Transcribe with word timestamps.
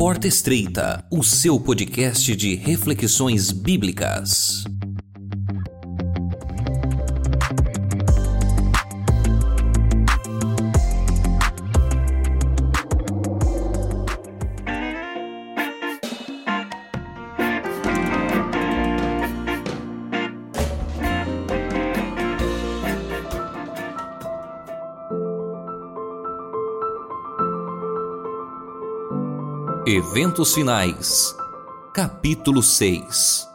Porta 0.00 0.26
Estreita, 0.26 1.04
o 1.10 1.22
seu 1.22 1.60
podcast 1.60 2.34
de 2.34 2.54
reflexões 2.54 3.52
bíblicas. 3.52 4.64
Eventos 30.10 30.52
Finais 30.52 31.36
Capítulo 31.94 32.64
6 32.64 33.46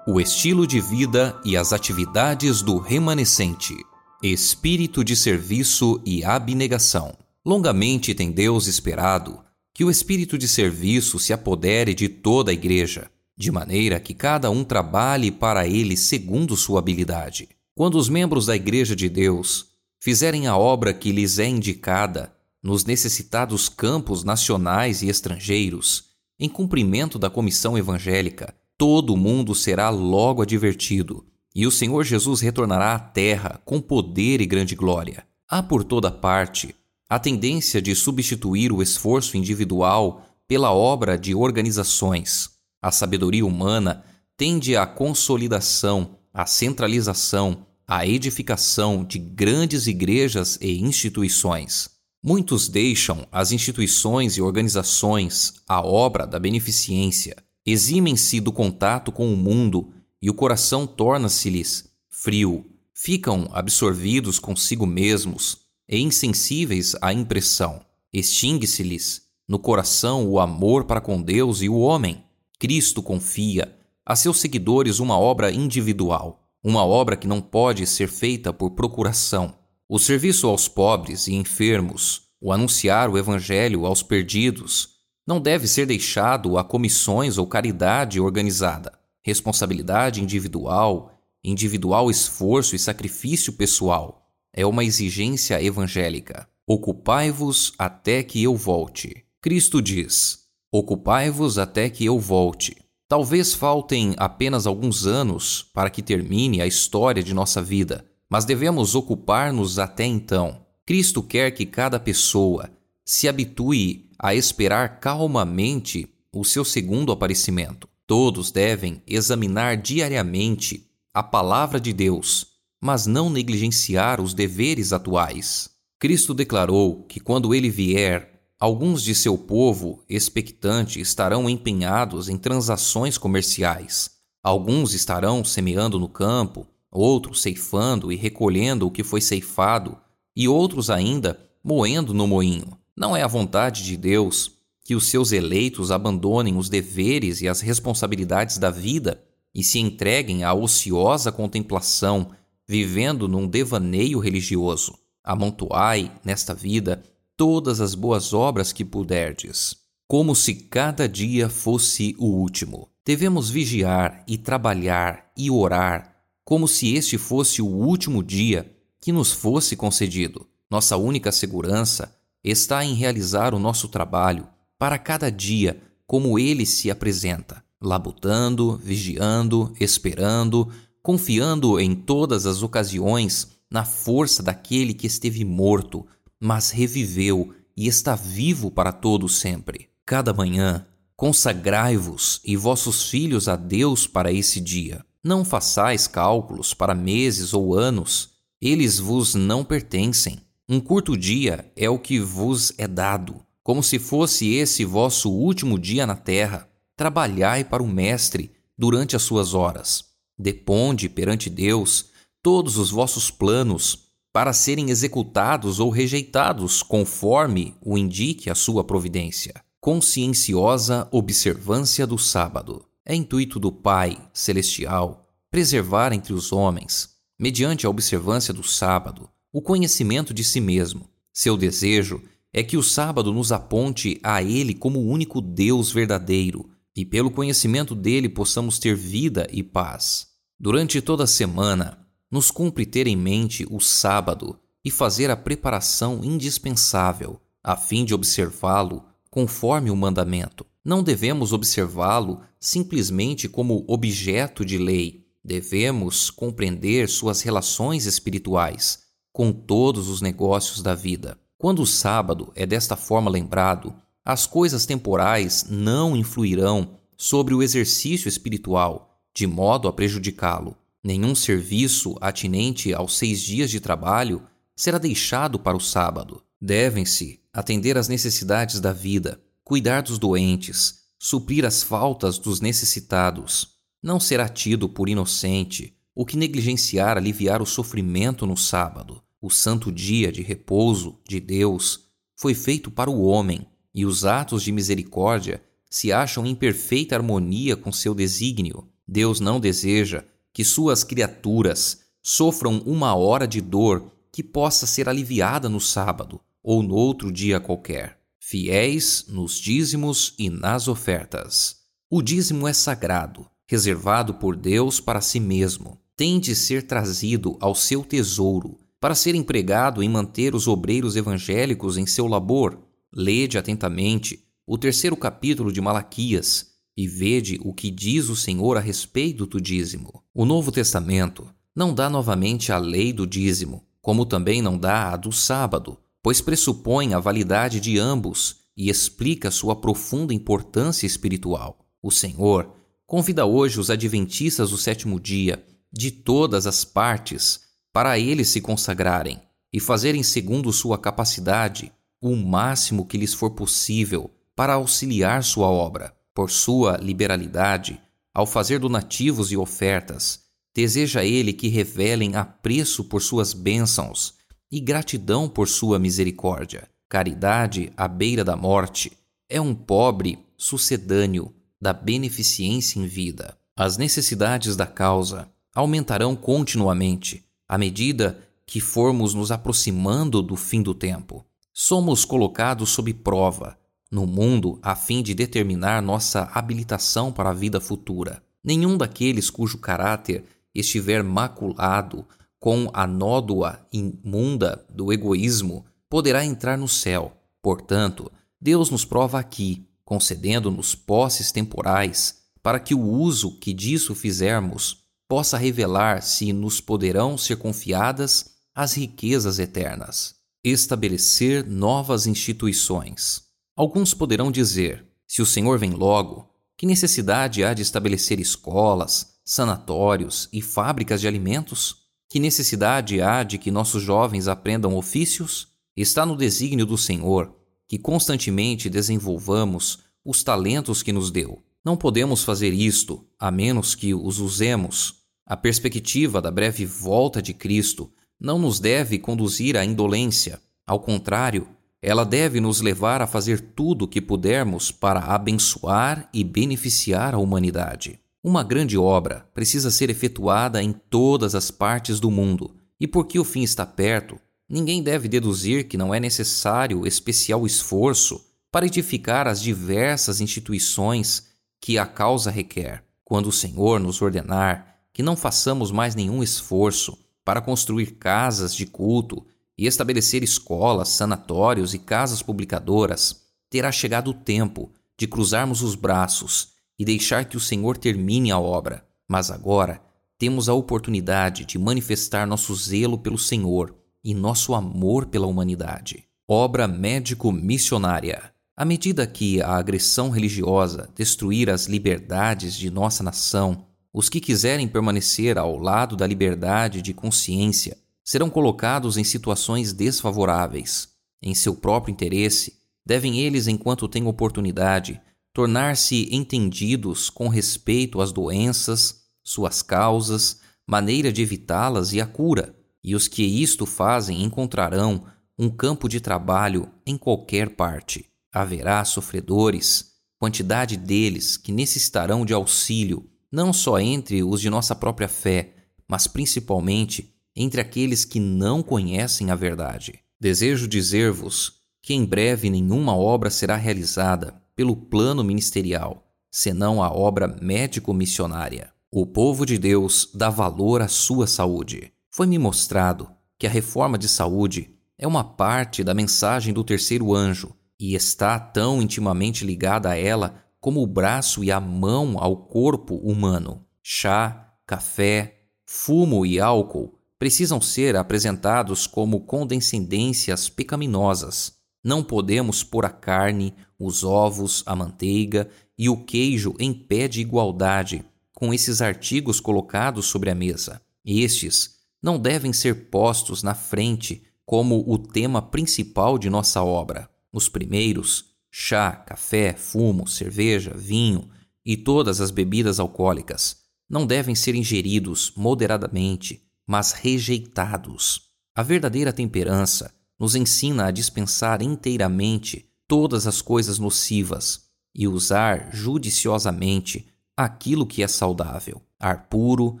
O 0.06 0.20
estilo 0.20 0.64
de 0.64 0.80
vida 0.80 1.36
e 1.44 1.56
as 1.56 1.72
atividades 1.72 2.62
do 2.62 2.78
remanescente 2.78 3.74
Espírito 4.22 5.02
de 5.02 5.16
serviço 5.16 6.00
e 6.06 6.24
abnegação. 6.24 7.12
Longamente 7.44 8.14
tem 8.14 8.30
Deus 8.30 8.68
esperado 8.68 9.40
que 9.74 9.82
o 9.82 9.90
espírito 9.90 10.38
de 10.38 10.46
serviço 10.46 11.18
se 11.18 11.32
apodere 11.32 11.92
de 11.92 12.08
toda 12.08 12.52
a 12.52 12.54
igreja, 12.54 13.10
de 13.36 13.50
maneira 13.50 13.98
que 13.98 14.14
cada 14.14 14.48
um 14.48 14.62
trabalhe 14.62 15.32
para 15.32 15.66
ele 15.66 15.96
segundo 15.96 16.56
sua 16.56 16.78
habilidade. 16.78 17.48
Quando 17.74 17.98
os 17.98 18.08
membros 18.08 18.46
da 18.46 18.54
igreja 18.54 18.94
de 18.94 19.08
Deus 19.08 19.70
fizerem 20.00 20.46
a 20.46 20.56
obra 20.56 20.94
que 20.94 21.10
lhes 21.10 21.40
é 21.40 21.48
indicada, 21.48 22.32
nos 22.66 22.84
necessitados 22.84 23.68
campos 23.68 24.24
nacionais 24.24 25.00
e 25.00 25.08
estrangeiros, 25.08 26.06
em 26.36 26.48
cumprimento 26.48 27.16
da 27.16 27.30
comissão 27.30 27.78
evangélica, 27.78 28.52
todo 28.76 29.16
mundo 29.16 29.54
será 29.54 29.88
logo 29.88 30.42
advertido, 30.42 31.24
e 31.54 31.64
o 31.64 31.70
Senhor 31.70 32.02
Jesus 32.02 32.40
retornará 32.40 32.96
à 32.96 32.98
terra 32.98 33.62
com 33.64 33.80
poder 33.80 34.40
e 34.40 34.46
grande 34.46 34.74
glória. 34.74 35.24
Há 35.48 35.62
por 35.62 35.84
toda 35.84 36.10
parte 36.10 36.74
a 37.08 37.20
tendência 37.20 37.80
de 37.80 37.94
substituir 37.94 38.72
o 38.72 38.82
esforço 38.82 39.36
individual 39.36 40.26
pela 40.48 40.72
obra 40.72 41.16
de 41.16 41.36
organizações. 41.36 42.50
A 42.82 42.90
sabedoria 42.90 43.46
humana 43.46 44.04
tende 44.36 44.76
à 44.76 44.84
consolidação, 44.84 46.16
à 46.34 46.44
centralização, 46.46 47.64
à 47.86 48.04
edificação 48.04 49.04
de 49.04 49.20
grandes 49.20 49.86
igrejas 49.86 50.58
e 50.60 50.82
instituições. 50.82 51.95
Muitos 52.28 52.66
deixam 52.66 53.24
as 53.30 53.52
instituições 53.52 54.36
e 54.36 54.42
organizações, 54.42 55.62
a 55.64 55.80
obra 55.80 56.26
da 56.26 56.40
beneficência, 56.40 57.36
eximem-se 57.64 58.40
do 58.40 58.50
contato 58.50 59.12
com 59.12 59.32
o 59.32 59.36
mundo 59.36 59.92
e 60.20 60.28
o 60.28 60.34
coração 60.34 60.88
torna-se-lhes 60.88 61.88
frio. 62.10 62.66
Ficam 62.92 63.48
absorvidos 63.52 64.40
consigo 64.40 64.84
mesmos 64.84 65.58
e 65.88 66.00
insensíveis 66.00 66.96
à 67.00 67.12
impressão. 67.12 67.80
Extingue-se-lhes 68.12 69.22
no 69.46 69.60
coração 69.60 70.26
o 70.26 70.40
amor 70.40 70.82
para 70.82 71.00
com 71.00 71.22
Deus 71.22 71.62
e 71.62 71.68
o 71.68 71.78
homem. 71.78 72.24
Cristo 72.58 73.04
confia 73.04 73.72
a 74.04 74.16
seus 74.16 74.40
seguidores 74.40 74.98
uma 74.98 75.16
obra 75.16 75.52
individual, 75.52 76.44
uma 76.60 76.84
obra 76.84 77.16
que 77.16 77.28
não 77.28 77.40
pode 77.40 77.86
ser 77.86 78.08
feita 78.08 78.52
por 78.52 78.72
procuração 78.72 79.54
o 79.88 80.00
serviço 80.00 80.48
aos 80.48 80.66
pobres 80.66 81.28
e 81.28 81.34
enfermos, 81.34 82.22
o 82.40 82.52
anunciar 82.52 83.08
o 83.08 83.16
Evangelho 83.16 83.86
aos 83.86 84.02
perdidos, 84.02 84.96
não 85.24 85.40
deve 85.40 85.68
ser 85.68 85.86
deixado 85.86 86.58
a 86.58 86.64
comissões 86.64 87.38
ou 87.38 87.46
caridade 87.46 88.20
organizada. 88.20 88.92
Responsabilidade 89.22 90.22
individual, 90.22 91.12
individual 91.42 92.10
esforço 92.10 92.74
e 92.74 92.78
sacrifício 92.78 93.52
pessoal 93.52 94.26
é 94.52 94.66
uma 94.66 94.84
exigência 94.84 95.62
evangélica. 95.62 96.48
Ocupai-vos 96.66 97.72
até 97.78 98.24
que 98.24 98.42
eu 98.42 98.56
volte. 98.56 99.24
Cristo 99.40 99.80
diz: 99.80 100.46
Ocupai-vos 100.72 101.58
até 101.58 101.88
que 101.88 102.04
eu 102.04 102.18
volte. 102.18 102.76
Talvez 103.08 103.54
faltem 103.54 104.14
apenas 104.16 104.66
alguns 104.66 105.06
anos 105.06 105.70
para 105.72 105.90
que 105.90 106.02
termine 106.02 106.60
a 106.60 106.66
história 106.66 107.22
de 107.22 107.32
nossa 107.32 107.62
vida 107.62 108.04
mas 108.28 108.44
devemos 108.44 108.94
ocupar-nos 108.94 109.78
até 109.78 110.04
então. 110.04 110.60
Cristo 110.84 111.22
quer 111.22 111.50
que 111.50 111.66
cada 111.66 111.98
pessoa 111.98 112.70
se 113.04 113.28
habitue 113.28 114.10
a 114.18 114.34
esperar 114.34 115.00
calmamente 115.00 116.08
o 116.32 116.44
seu 116.44 116.64
segundo 116.64 117.12
aparecimento. 117.12 117.88
Todos 118.06 118.50
devem 118.50 119.02
examinar 119.06 119.76
diariamente 119.76 120.86
a 121.12 121.22
palavra 121.22 121.80
de 121.80 121.92
Deus, 121.92 122.46
mas 122.80 123.06
não 123.06 123.30
negligenciar 123.30 124.20
os 124.20 124.34
deveres 124.34 124.92
atuais. 124.92 125.70
Cristo 125.98 126.34
declarou 126.34 127.04
que 127.04 127.18
quando 127.18 127.54
ele 127.54 127.70
vier, 127.70 128.42
alguns 128.60 129.02
de 129.02 129.14
seu 129.14 129.36
povo 129.36 130.04
expectante 130.08 131.00
estarão 131.00 131.48
empenhados 131.48 132.28
em 132.28 132.36
transações 132.36 133.16
comerciais. 133.16 134.10
Alguns 134.42 134.94
estarão 134.94 135.42
semeando 135.42 135.98
no 135.98 136.08
campo, 136.08 136.66
outros 136.96 137.42
ceifando 137.42 138.10
e 138.10 138.16
recolhendo 138.16 138.86
o 138.86 138.90
que 138.90 139.04
foi 139.04 139.20
ceifado, 139.20 139.98
e 140.34 140.48
outros 140.48 140.90
ainda 140.90 141.38
moendo 141.62 142.14
no 142.14 142.26
moinho. 142.26 142.78
Não 142.96 143.16
é 143.16 143.22
a 143.22 143.28
vontade 143.28 143.82
de 143.82 143.96
Deus 143.96 144.52
que 144.84 144.94
os 144.94 145.08
seus 145.08 145.32
eleitos 145.32 145.90
abandonem 145.90 146.56
os 146.56 146.68
deveres 146.68 147.40
e 147.40 147.48
as 147.48 147.60
responsabilidades 147.60 148.56
da 148.56 148.70
vida 148.70 149.20
e 149.54 149.64
se 149.64 149.80
entreguem 149.80 150.44
à 150.44 150.54
ociosa 150.54 151.32
contemplação, 151.32 152.30
vivendo 152.68 153.26
num 153.26 153.48
devaneio 153.48 154.18
religioso. 154.18 154.94
Amontoai, 155.24 156.12
nesta 156.24 156.54
vida, 156.54 157.02
todas 157.36 157.80
as 157.80 157.94
boas 157.94 158.32
obras 158.32 158.72
que 158.72 158.84
puderdes, 158.84 159.74
como 160.06 160.36
se 160.36 160.54
cada 160.54 161.08
dia 161.08 161.48
fosse 161.48 162.14
o 162.18 162.26
último. 162.26 162.88
Devemos 163.04 163.50
vigiar 163.50 164.22
e 164.28 164.38
trabalhar 164.38 165.32
e 165.36 165.50
orar 165.50 166.15
como 166.46 166.68
se 166.68 166.94
este 166.94 167.18
fosse 167.18 167.60
o 167.60 167.66
último 167.66 168.22
dia 168.22 168.72
que 169.00 169.10
nos 169.10 169.32
fosse 169.32 169.74
concedido. 169.74 170.46
Nossa 170.70 170.96
única 170.96 171.32
segurança 171.32 172.16
está 172.42 172.84
em 172.84 172.94
realizar 172.94 173.52
o 173.52 173.58
nosso 173.58 173.88
trabalho 173.88 174.46
para 174.78 174.96
cada 174.96 175.28
dia 175.28 175.82
como 176.06 176.38
ele 176.38 176.64
se 176.64 176.88
apresenta, 176.88 177.64
labutando, 177.82 178.76
vigiando, 178.76 179.74
esperando, 179.80 180.70
confiando 181.02 181.80
em 181.80 181.96
todas 181.96 182.46
as 182.46 182.62
ocasiões 182.62 183.48
na 183.68 183.84
força 183.84 184.40
daquele 184.40 184.94
que 184.94 185.08
esteve 185.08 185.44
morto, 185.44 186.06
mas 186.38 186.70
reviveu 186.70 187.52
e 187.76 187.88
está 187.88 188.14
vivo 188.14 188.70
para 188.70 188.92
todo 188.92 189.28
sempre. 189.28 189.88
Cada 190.06 190.32
manhã, 190.32 190.86
consagrai-vos 191.16 192.40
e 192.44 192.56
vossos 192.56 193.10
filhos 193.10 193.48
a 193.48 193.56
Deus 193.56 194.06
para 194.06 194.32
esse 194.32 194.60
dia. 194.60 195.05
Não 195.26 195.44
façais 195.44 196.06
cálculos 196.06 196.72
para 196.72 196.94
meses 196.94 197.52
ou 197.52 197.74
anos, 197.74 198.28
eles 198.62 199.00
vos 199.00 199.34
não 199.34 199.64
pertencem. 199.64 200.38
Um 200.68 200.78
curto 200.78 201.16
dia 201.16 201.68
é 201.74 201.90
o 201.90 201.98
que 201.98 202.20
vos 202.20 202.72
é 202.78 202.86
dado, 202.86 203.34
como 203.60 203.82
se 203.82 203.98
fosse 203.98 204.54
esse 204.54 204.84
vosso 204.84 205.28
último 205.28 205.80
dia 205.80 206.06
na 206.06 206.14
terra. 206.14 206.68
Trabalhai 206.96 207.64
para 207.64 207.82
o 207.82 207.88
Mestre 207.88 208.52
durante 208.78 209.16
as 209.16 209.22
suas 209.22 209.52
horas. 209.52 210.04
Deponde 210.38 211.08
perante 211.08 211.50
Deus 211.50 212.10
todos 212.40 212.78
os 212.78 212.92
vossos 212.92 213.28
planos 213.28 214.04
para 214.32 214.52
serem 214.52 214.90
executados 214.90 215.80
ou 215.80 215.90
rejeitados 215.90 216.84
conforme 216.84 217.74
o 217.84 217.98
indique 217.98 218.48
a 218.48 218.54
sua 218.54 218.84
providência. 218.84 219.54
Conscienciosa 219.80 221.08
observância 221.10 222.06
do 222.06 222.16
sábado. 222.16 222.84
É 223.08 223.14
intuito 223.14 223.60
do 223.60 223.70
Pai 223.70 224.18
Celestial 224.32 225.25
preservar 225.56 226.12
entre 226.12 226.34
os 226.34 226.52
homens, 226.52 227.16
mediante 227.38 227.86
a 227.86 227.88
observância 227.88 228.52
do 228.52 228.62
sábado, 228.62 229.26
o 229.50 229.62
conhecimento 229.62 230.34
de 230.34 230.44
si 230.44 230.60
mesmo. 230.60 231.08
Seu 231.32 231.56
desejo 231.56 232.20
é 232.52 232.62
que 232.62 232.76
o 232.76 232.82
sábado 232.82 233.32
nos 233.32 233.50
aponte 233.50 234.20
a 234.22 234.42
Ele 234.42 234.74
como 234.74 234.98
o 234.98 235.08
único 235.08 235.40
Deus 235.40 235.90
verdadeiro 235.90 236.68
e, 236.94 237.06
pelo 237.06 237.30
conhecimento 237.30 237.94
dele, 237.94 238.28
possamos 238.28 238.78
ter 238.78 238.94
vida 238.94 239.48
e 239.50 239.62
paz. 239.62 240.26
Durante 240.60 241.00
toda 241.00 241.24
a 241.24 241.26
semana, 241.26 242.06
nos 242.30 242.50
cumpre 242.50 242.84
ter 242.84 243.06
em 243.06 243.16
mente 243.16 243.66
o 243.70 243.80
sábado 243.80 244.60
e 244.84 244.90
fazer 244.90 245.30
a 245.30 245.36
preparação 245.38 246.20
indispensável, 246.22 247.40
a 247.64 247.78
fim 247.78 248.04
de 248.04 248.12
observá-lo 248.12 249.06
conforme 249.30 249.90
o 249.90 249.96
mandamento. 249.96 250.66
Não 250.84 251.02
devemos 251.02 251.54
observá-lo 251.54 252.42
simplesmente 252.60 253.48
como 253.48 253.86
objeto 253.88 254.62
de 254.62 254.76
lei. 254.76 255.25
Devemos 255.46 256.28
compreender 256.28 257.08
suas 257.08 257.40
relações 257.40 258.04
espirituais 258.04 259.04
com 259.32 259.52
todos 259.52 260.08
os 260.08 260.20
negócios 260.20 260.82
da 260.82 260.92
vida. 260.92 261.38
Quando 261.56 261.82
o 261.82 261.86
sábado 261.86 262.52
é 262.56 262.66
desta 262.66 262.96
forma 262.96 263.30
lembrado, 263.30 263.94
As 264.28 264.44
coisas 264.44 264.84
temporais 264.84 265.66
não 265.70 266.16
influirão 266.16 266.96
sobre 267.16 267.54
o 267.54 267.62
exercício 267.62 268.28
espiritual, 268.28 269.22
de 269.32 269.46
modo 269.46 269.86
a 269.86 269.92
prejudicá-lo. 269.92 270.76
Nenhum 271.04 271.32
serviço 271.32 272.16
atinente 272.20 272.92
aos 272.92 273.16
seis 273.16 273.40
dias 273.40 273.70
de 273.70 273.78
trabalho 273.78 274.42
será 274.74 274.98
deixado 274.98 275.60
para 275.60 275.76
o 275.76 275.80
sábado. 275.80 276.42
Devem-se 276.60 277.38
atender 277.52 277.96
às 277.96 278.08
necessidades 278.08 278.80
da 278.80 278.92
vida, 278.92 279.40
cuidar 279.62 280.02
dos 280.02 280.18
doentes, 280.18 281.02
suprir 281.16 281.64
as 281.64 281.84
faltas 281.84 282.36
dos 282.36 282.60
necessitados. 282.60 283.75
Não 284.06 284.20
será 284.20 284.48
tido 284.48 284.88
por 284.88 285.08
inocente 285.08 285.92
o 286.14 286.24
que 286.24 286.36
negligenciar 286.36 287.16
aliviar 287.16 287.60
o 287.60 287.66
sofrimento 287.66 288.46
no 288.46 288.56
sábado. 288.56 289.20
O 289.42 289.50
santo 289.50 289.90
dia 289.90 290.30
de 290.30 290.42
repouso 290.42 291.18
de 291.28 291.40
Deus 291.40 292.02
foi 292.36 292.54
feito 292.54 292.88
para 292.88 293.10
o 293.10 293.24
homem, 293.24 293.66
e 293.92 294.06
os 294.06 294.24
atos 294.24 294.62
de 294.62 294.70
misericórdia 294.70 295.60
se 295.90 296.12
acham 296.12 296.46
em 296.46 296.54
perfeita 296.54 297.16
harmonia 297.16 297.76
com 297.76 297.90
seu 297.90 298.14
desígnio. 298.14 298.86
Deus 299.08 299.40
não 299.40 299.58
deseja 299.58 300.22
que 300.52 300.64
suas 300.64 301.02
criaturas 301.02 302.02
sofram 302.22 302.78
uma 302.86 303.12
hora 303.16 303.44
de 303.44 303.60
dor 303.60 304.12
que 304.30 304.40
possa 304.40 304.86
ser 304.86 305.08
aliviada 305.08 305.68
no 305.68 305.80
sábado 305.80 306.40
ou 306.62 306.80
no 306.80 306.94
outro 306.94 307.32
dia 307.32 307.58
qualquer. 307.58 308.20
Fiéis 308.38 309.24
nos 309.26 309.58
dízimos 309.58 310.32
e 310.38 310.48
nas 310.48 310.86
ofertas. 310.86 311.78
O 312.08 312.22
dízimo 312.22 312.68
é 312.68 312.72
sagrado, 312.72 313.50
reservado 313.66 314.34
por 314.34 314.56
Deus 314.56 315.00
para 315.00 315.20
si 315.20 315.40
mesmo. 315.40 315.98
Tem 316.16 316.40
de 316.40 316.54
ser 316.54 316.86
trazido 316.86 317.56
ao 317.60 317.74
seu 317.74 318.02
tesouro 318.02 318.78
para 319.00 319.14
ser 319.14 319.34
empregado 319.34 320.02
em 320.02 320.08
manter 320.08 320.54
os 320.54 320.66
obreiros 320.66 321.16
evangélicos 321.16 321.96
em 321.96 322.06
seu 322.06 322.26
labor. 322.26 322.78
Lede 323.12 323.58
atentamente 323.58 324.42
o 324.66 324.78
terceiro 324.78 325.16
capítulo 325.16 325.72
de 325.72 325.80
Malaquias 325.80 326.72
e 326.96 327.06
vede 327.06 327.60
o 327.62 327.74
que 327.74 327.90
diz 327.90 328.28
o 328.28 328.36
Senhor 328.36 328.76
a 328.76 328.80
respeito 328.80 329.46
do 329.46 329.60
dízimo. 329.60 330.22
O 330.34 330.44
Novo 330.44 330.72
Testamento 330.72 331.46
não 331.74 331.92
dá 331.92 332.08
novamente 332.08 332.72
a 332.72 332.78
lei 332.78 333.12
do 333.12 333.26
dízimo, 333.26 333.84
como 334.00 334.24
também 334.24 334.62
não 334.62 334.78
dá 334.78 335.12
a 335.12 335.16
do 335.16 335.30
sábado, 335.30 335.98
pois 336.22 336.40
pressupõe 336.40 337.12
a 337.12 337.18
validade 337.18 337.78
de 337.78 337.98
ambos 337.98 338.56
e 338.76 338.88
explica 338.88 339.50
sua 339.50 339.76
profunda 339.76 340.32
importância 340.32 341.06
espiritual. 341.06 341.86
O 342.02 342.10
Senhor 342.10 342.72
convida 343.06 343.46
hoje 343.46 343.78
os 343.78 343.90
adventistas 343.90 344.70
do 344.70 344.78
sétimo 344.78 345.20
dia, 345.20 345.64
de 345.92 346.10
todas 346.10 346.66
as 346.66 346.84
partes, 346.84 347.60
para 347.92 348.18
eles 348.18 348.48
se 348.48 348.60
consagrarem 348.60 349.40
e 349.72 349.80
fazerem 349.80 350.22
segundo 350.22 350.72
sua 350.72 350.98
capacidade 350.98 351.92
o 352.20 352.34
máximo 352.34 353.06
que 353.06 353.16
lhes 353.16 353.32
for 353.32 353.50
possível 353.50 354.30
para 354.54 354.74
auxiliar 354.74 355.44
sua 355.44 355.68
obra. 355.68 356.14
Por 356.34 356.50
sua 356.50 356.98
liberalidade, 356.98 358.00
ao 358.34 358.46
fazer 358.46 358.78
donativos 358.78 359.50
e 359.50 359.56
ofertas, 359.56 360.46
Deseja 360.76 361.24
Ele 361.24 361.54
que 361.54 361.68
revelem 361.68 362.36
apreço 362.36 363.02
por 363.04 363.22
suas 363.22 363.54
bênçãos 363.54 364.34
e 364.70 364.78
gratidão 364.78 365.48
por 365.48 365.68
sua 365.68 365.98
misericórdia. 365.98 366.86
Caridade 367.08 367.90
à 367.96 368.06
beira 368.06 368.44
da 368.44 368.54
morte 368.54 369.10
é 369.48 369.58
um 369.58 369.74
pobre 369.74 370.38
sucedâneo 370.54 371.50
da 371.80 371.92
beneficência 371.92 372.98
em 372.98 373.06
vida. 373.06 373.56
As 373.76 373.96
necessidades 373.96 374.76
da 374.76 374.86
causa 374.86 375.50
aumentarão 375.74 376.34
continuamente 376.34 377.44
à 377.68 377.76
medida 377.76 378.38
que 378.64 378.80
formos 378.80 379.34
nos 379.34 379.50
aproximando 379.50 380.42
do 380.42 380.56
fim 380.56 380.82
do 380.82 380.94
tempo. 380.94 381.44
Somos 381.72 382.24
colocados 382.24 382.90
sob 382.90 383.12
prova 383.12 383.78
no 384.10 384.26
mundo 384.26 384.78
a 384.82 384.94
fim 384.94 385.22
de 385.22 385.34
determinar 385.34 386.00
nossa 386.00 386.50
habilitação 386.54 387.32
para 387.32 387.50
a 387.50 387.54
vida 387.54 387.80
futura. 387.80 388.42
Nenhum 388.64 388.96
daqueles 388.96 389.50
cujo 389.50 389.78
caráter 389.78 390.44
estiver 390.74 391.22
maculado 391.22 392.26
com 392.58 392.90
a 392.92 393.06
nódoa 393.06 393.86
imunda 393.92 394.84
do 394.88 395.12
egoísmo, 395.12 395.84
poderá 396.08 396.44
entrar 396.44 396.76
no 396.76 396.88
céu. 396.88 397.32
Portanto, 397.62 398.30
Deus 398.60 398.90
nos 398.90 399.04
prova 399.04 399.38
aqui, 399.38 399.86
concedendo-nos 400.06 400.94
posses 400.94 401.50
temporais, 401.50 402.36
para 402.62 402.78
que 402.78 402.94
o 402.94 403.02
uso 403.02 403.58
que 403.58 403.74
disso 403.74 404.14
fizermos 404.14 405.02
possa 405.28 405.58
revelar 405.58 406.22
se 406.22 406.52
nos 406.52 406.80
poderão 406.80 407.36
ser 407.36 407.56
confiadas 407.56 408.52
as 408.72 408.94
riquezas 408.94 409.58
eternas. 409.58 410.36
Estabelecer 410.64 411.66
novas 411.66 412.26
instituições. 412.26 413.42
Alguns 413.76 414.14
poderão 414.14 414.50
dizer: 414.50 415.04
se 415.26 415.42
o 415.42 415.46
Senhor 415.46 415.78
vem 415.78 415.90
logo, 415.90 416.48
que 416.76 416.86
necessidade 416.86 417.64
há 417.64 417.74
de 417.74 417.82
estabelecer 417.82 418.38
escolas, 418.38 419.34
sanatórios 419.44 420.48
e 420.52 420.62
fábricas 420.62 421.20
de 421.20 421.26
alimentos? 421.26 422.06
Que 422.28 422.38
necessidade 422.38 423.20
há 423.20 423.42
de 423.42 423.58
que 423.58 423.70
nossos 423.70 424.02
jovens 424.02 424.46
aprendam 424.46 424.96
ofícios? 424.96 425.68
Está 425.96 426.24
no 426.24 426.36
desígnio 426.36 426.86
do 426.86 426.98
Senhor 426.98 427.56
que 427.88 427.98
constantemente 427.98 428.90
desenvolvamos 428.90 430.00
os 430.24 430.42
talentos 430.42 431.02
que 431.02 431.12
nos 431.12 431.30
deu. 431.30 431.62
Não 431.84 431.96
podemos 431.96 432.42
fazer 432.42 432.72
isto 432.72 433.24
a 433.38 433.50
menos 433.50 433.94
que 433.94 434.12
os 434.12 434.40
usemos. 434.40 435.14
A 435.46 435.56
perspectiva 435.56 436.42
da 436.42 436.50
breve 436.50 436.84
volta 436.84 437.40
de 437.40 437.54
Cristo 437.54 438.10
não 438.40 438.58
nos 438.58 438.80
deve 438.80 439.18
conduzir 439.18 439.76
à 439.76 439.84
indolência. 439.84 440.60
Ao 440.86 440.98
contrário, 440.98 441.68
ela 442.02 442.24
deve 442.24 442.60
nos 442.60 442.80
levar 442.80 443.22
a 443.22 443.26
fazer 443.26 443.60
tudo 443.60 444.04
o 444.04 444.08
que 444.08 444.20
pudermos 444.20 444.90
para 444.90 445.20
abençoar 445.20 446.28
e 446.32 446.44
beneficiar 446.44 447.34
a 447.34 447.38
humanidade. 447.38 448.20
Uma 448.42 448.62
grande 448.62 448.96
obra 448.96 449.48
precisa 449.54 449.90
ser 449.90 450.10
efetuada 450.10 450.82
em 450.82 450.92
todas 450.92 451.54
as 451.54 451.70
partes 451.70 452.20
do 452.20 452.30
mundo, 452.30 452.76
e 453.00 453.06
porque 453.06 453.38
o 453.38 453.44
fim 453.44 453.62
está 453.62 453.84
perto, 453.84 454.38
ninguém 454.68 455.02
deve 455.02 455.28
deduzir 455.28 455.88
que 455.88 455.96
não 455.96 456.14
é 456.14 456.20
necessário 456.20 457.06
especial 457.06 457.66
esforço 457.66 458.44
para 458.70 458.86
edificar 458.86 459.46
as 459.46 459.62
diversas 459.62 460.40
instituições 460.40 461.48
que 461.80 461.98
a 461.98 462.06
causa 462.06 462.50
requer. 462.50 463.04
Quando 463.24 463.46
o 463.46 463.52
Senhor 463.52 463.98
nos 463.98 464.20
ordenar 464.20 464.98
que 465.12 465.22
não 465.22 465.36
façamos 465.36 465.90
mais 465.90 466.14
nenhum 466.14 466.42
esforço 466.42 467.18
para 467.44 467.60
construir 467.60 468.12
casas 468.12 468.74
de 468.74 468.86
culto 468.86 469.46
e 469.78 469.86
estabelecer 469.86 470.42
escolas, 470.42 471.08
sanatórios 471.08 471.94
e 471.94 471.98
casas 471.98 472.42
publicadoras, 472.42 473.42
terá 473.70 473.90
chegado 473.90 474.30
o 474.30 474.34
tempo 474.34 474.92
de 475.18 475.26
cruzarmos 475.26 475.82
os 475.82 475.94
braços 475.94 476.70
e 476.98 477.04
deixar 477.04 477.44
que 477.46 477.56
o 477.56 477.60
Senhor 477.60 477.96
termine 477.96 478.50
a 478.50 478.58
obra. 478.58 479.06
Mas 479.28 479.50
agora 479.50 480.00
temos 480.38 480.68
a 480.68 480.74
oportunidade 480.74 481.64
de 481.64 481.78
manifestar 481.78 482.46
nosso 482.46 482.74
zelo 482.74 483.18
pelo 483.18 483.38
Senhor 483.38 483.94
e 484.26 484.34
nosso 484.34 484.74
amor 484.74 485.26
pela 485.26 485.46
humanidade. 485.46 486.24
Obra 486.48 486.88
médico-missionária. 486.88 488.50
À 488.76 488.84
medida 488.84 489.24
que 489.24 489.62
a 489.62 489.76
agressão 489.76 490.30
religiosa 490.30 491.08
destruir 491.14 491.70
as 491.70 491.86
liberdades 491.86 492.74
de 492.74 492.90
nossa 492.90 493.22
nação, 493.22 493.86
os 494.12 494.28
que 494.28 494.40
quiserem 494.40 494.88
permanecer 494.88 495.56
ao 495.56 495.78
lado 495.78 496.16
da 496.16 496.26
liberdade 496.26 497.00
de 497.00 497.14
consciência 497.14 497.96
serão 498.24 498.50
colocados 498.50 499.16
em 499.16 499.22
situações 499.22 499.92
desfavoráveis. 499.92 501.08
Em 501.40 501.54
seu 501.54 501.76
próprio 501.76 502.12
interesse, 502.12 502.80
devem 503.06 503.38
eles, 503.38 503.68
enquanto 503.68 504.08
têm 504.08 504.26
oportunidade, 504.26 505.20
tornar-se 505.52 506.28
entendidos 506.34 507.30
com 507.30 507.46
respeito 507.46 508.20
às 508.20 508.32
doenças, 508.32 509.22
suas 509.44 509.82
causas, 509.82 510.58
maneira 510.84 511.32
de 511.32 511.42
evitá-las 511.42 512.12
e 512.12 512.20
a 512.20 512.26
cura, 512.26 512.74
e 513.06 513.14
os 513.14 513.28
que 513.28 513.44
isto 513.44 513.86
fazem 513.86 514.42
encontrarão 514.42 515.22
um 515.56 515.70
campo 515.70 516.08
de 516.08 516.20
trabalho 516.20 516.90
em 517.06 517.16
qualquer 517.16 517.70
parte. 517.70 518.26
Haverá 518.52 519.04
sofredores, 519.04 520.16
quantidade 520.40 520.96
deles 520.96 521.56
que 521.56 521.70
necessitarão 521.70 522.44
de 522.44 522.52
auxílio, 522.52 523.30
não 523.50 523.72
só 523.72 524.00
entre 524.00 524.42
os 524.42 524.60
de 524.60 524.68
nossa 524.68 524.92
própria 524.92 525.28
fé, 525.28 525.72
mas 526.08 526.26
principalmente 526.26 527.32
entre 527.54 527.80
aqueles 527.80 528.24
que 528.24 528.40
não 528.40 528.82
conhecem 528.82 529.52
a 529.52 529.54
verdade. 529.54 530.18
Desejo 530.40 530.88
dizer-vos 530.88 531.74
que 532.02 532.12
em 532.12 532.24
breve 532.24 532.68
nenhuma 532.68 533.16
obra 533.16 533.50
será 533.50 533.76
realizada 533.76 534.60
pelo 534.74 534.96
plano 534.96 535.44
ministerial, 535.44 536.26
senão 536.50 537.02
a 537.02 537.10
obra 537.10 537.56
médico-missionária. 537.62 538.92
O 539.12 539.24
povo 539.24 539.64
de 539.64 539.78
Deus 539.78 540.28
dá 540.34 540.50
valor 540.50 541.00
à 541.00 541.08
sua 541.08 541.46
saúde. 541.46 542.12
Foi-me 542.36 542.58
mostrado 542.58 543.30
que 543.58 543.66
a 543.66 543.70
reforma 543.70 544.18
de 544.18 544.28
saúde 544.28 544.94
é 545.16 545.26
uma 545.26 545.42
parte 545.42 546.04
da 546.04 546.12
mensagem 546.12 546.74
do 546.74 546.84
terceiro 546.84 547.34
anjo 547.34 547.74
e 547.98 548.14
está 548.14 548.60
tão 548.60 549.00
intimamente 549.00 549.64
ligada 549.64 550.10
a 550.10 550.18
ela 550.18 550.62
como 550.78 551.02
o 551.02 551.06
braço 551.06 551.64
e 551.64 551.72
a 551.72 551.80
mão 551.80 552.36
ao 552.38 552.66
corpo 552.66 553.14
humano. 553.14 553.86
Chá, 554.02 554.74
café, 554.86 555.62
fumo 555.86 556.44
e 556.44 556.60
álcool 556.60 557.18
precisam 557.38 557.80
ser 557.80 558.16
apresentados 558.16 559.06
como 559.06 559.46
condescendências 559.46 560.68
pecaminosas. 560.68 561.72
Não 562.04 562.22
podemos 562.22 562.84
pôr 562.84 563.06
a 563.06 563.10
carne, 563.10 563.74
os 563.98 564.24
ovos, 564.24 564.82
a 564.84 564.94
manteiga 564.94 565.70
e 565.96 566.10
o 566.10 566.22
queijo 566.22 566.74
em 566.78 566.92
pé 566.92 567.28
de 567.28 567.40
igualdade 567.40 568.26
com 568.52 568.74
esses 568.74 569.00
artigos 569.00 569.58
colocados 569.58 570.26
sobre 570.26 570.50
a 570.50 570.54
mesa. 570.54 571.00
Estes 571.24 571.95
não 572.26 572.40
devem 572.40 572.72
ser 572.72 573.08
postos 573.08 573.62
na 573.62 573.72
frente 573.72 574.42
como 574.64 575.04
o 575.06 575.16
tema 575.16 575.62
principal 575.62 576.36
de 576.36 576.50
nossa 576.50 576.82
obra. 576.82 577.30
Os 577.52 577.68
primeiros, 577.68 578.46
chá, 578.68 579.12
café, 579.12 579.74
fumo, 579.74 580.26
cerveja, 580.26 580.92
vinho 580.92 581.48
e 581.84 581.96
todas 581.96 582.40
as 582.40 582.50
bebidas 582.50 582.98
alcoólicas, 582.98 583.76
não 584.10 584.26
devem 584.26 584.56
ser 584.56 584.74
ingeridos 584.74 585.52
moderadamente, 585.56 586.64
mas 586.84 587.12
rejeitados. 587.12 588.40
A 588.74 588.82
verdadeira 588.82 589.32
temperança 589.32 590.12
nos 590.36 590.56
ensina 590.56 591.06
a 591.06 591.10
dispensar 591.12 591.80
inteiramente 591.80 592.90
todas 593.06 593.46
as 593.46 593.62
coisas 593.62 594.00
nocivas 594.00 594.86
e 595.14 595.28
usar 595.28 595.94
judiciosamente 595.94 597.28
aquilo 597.56 598.04
que 598.04 598.24
é 598.24 598.26
saudável: 598.26 599.00
ar 599.16 599.48
puro, 599.48 600.00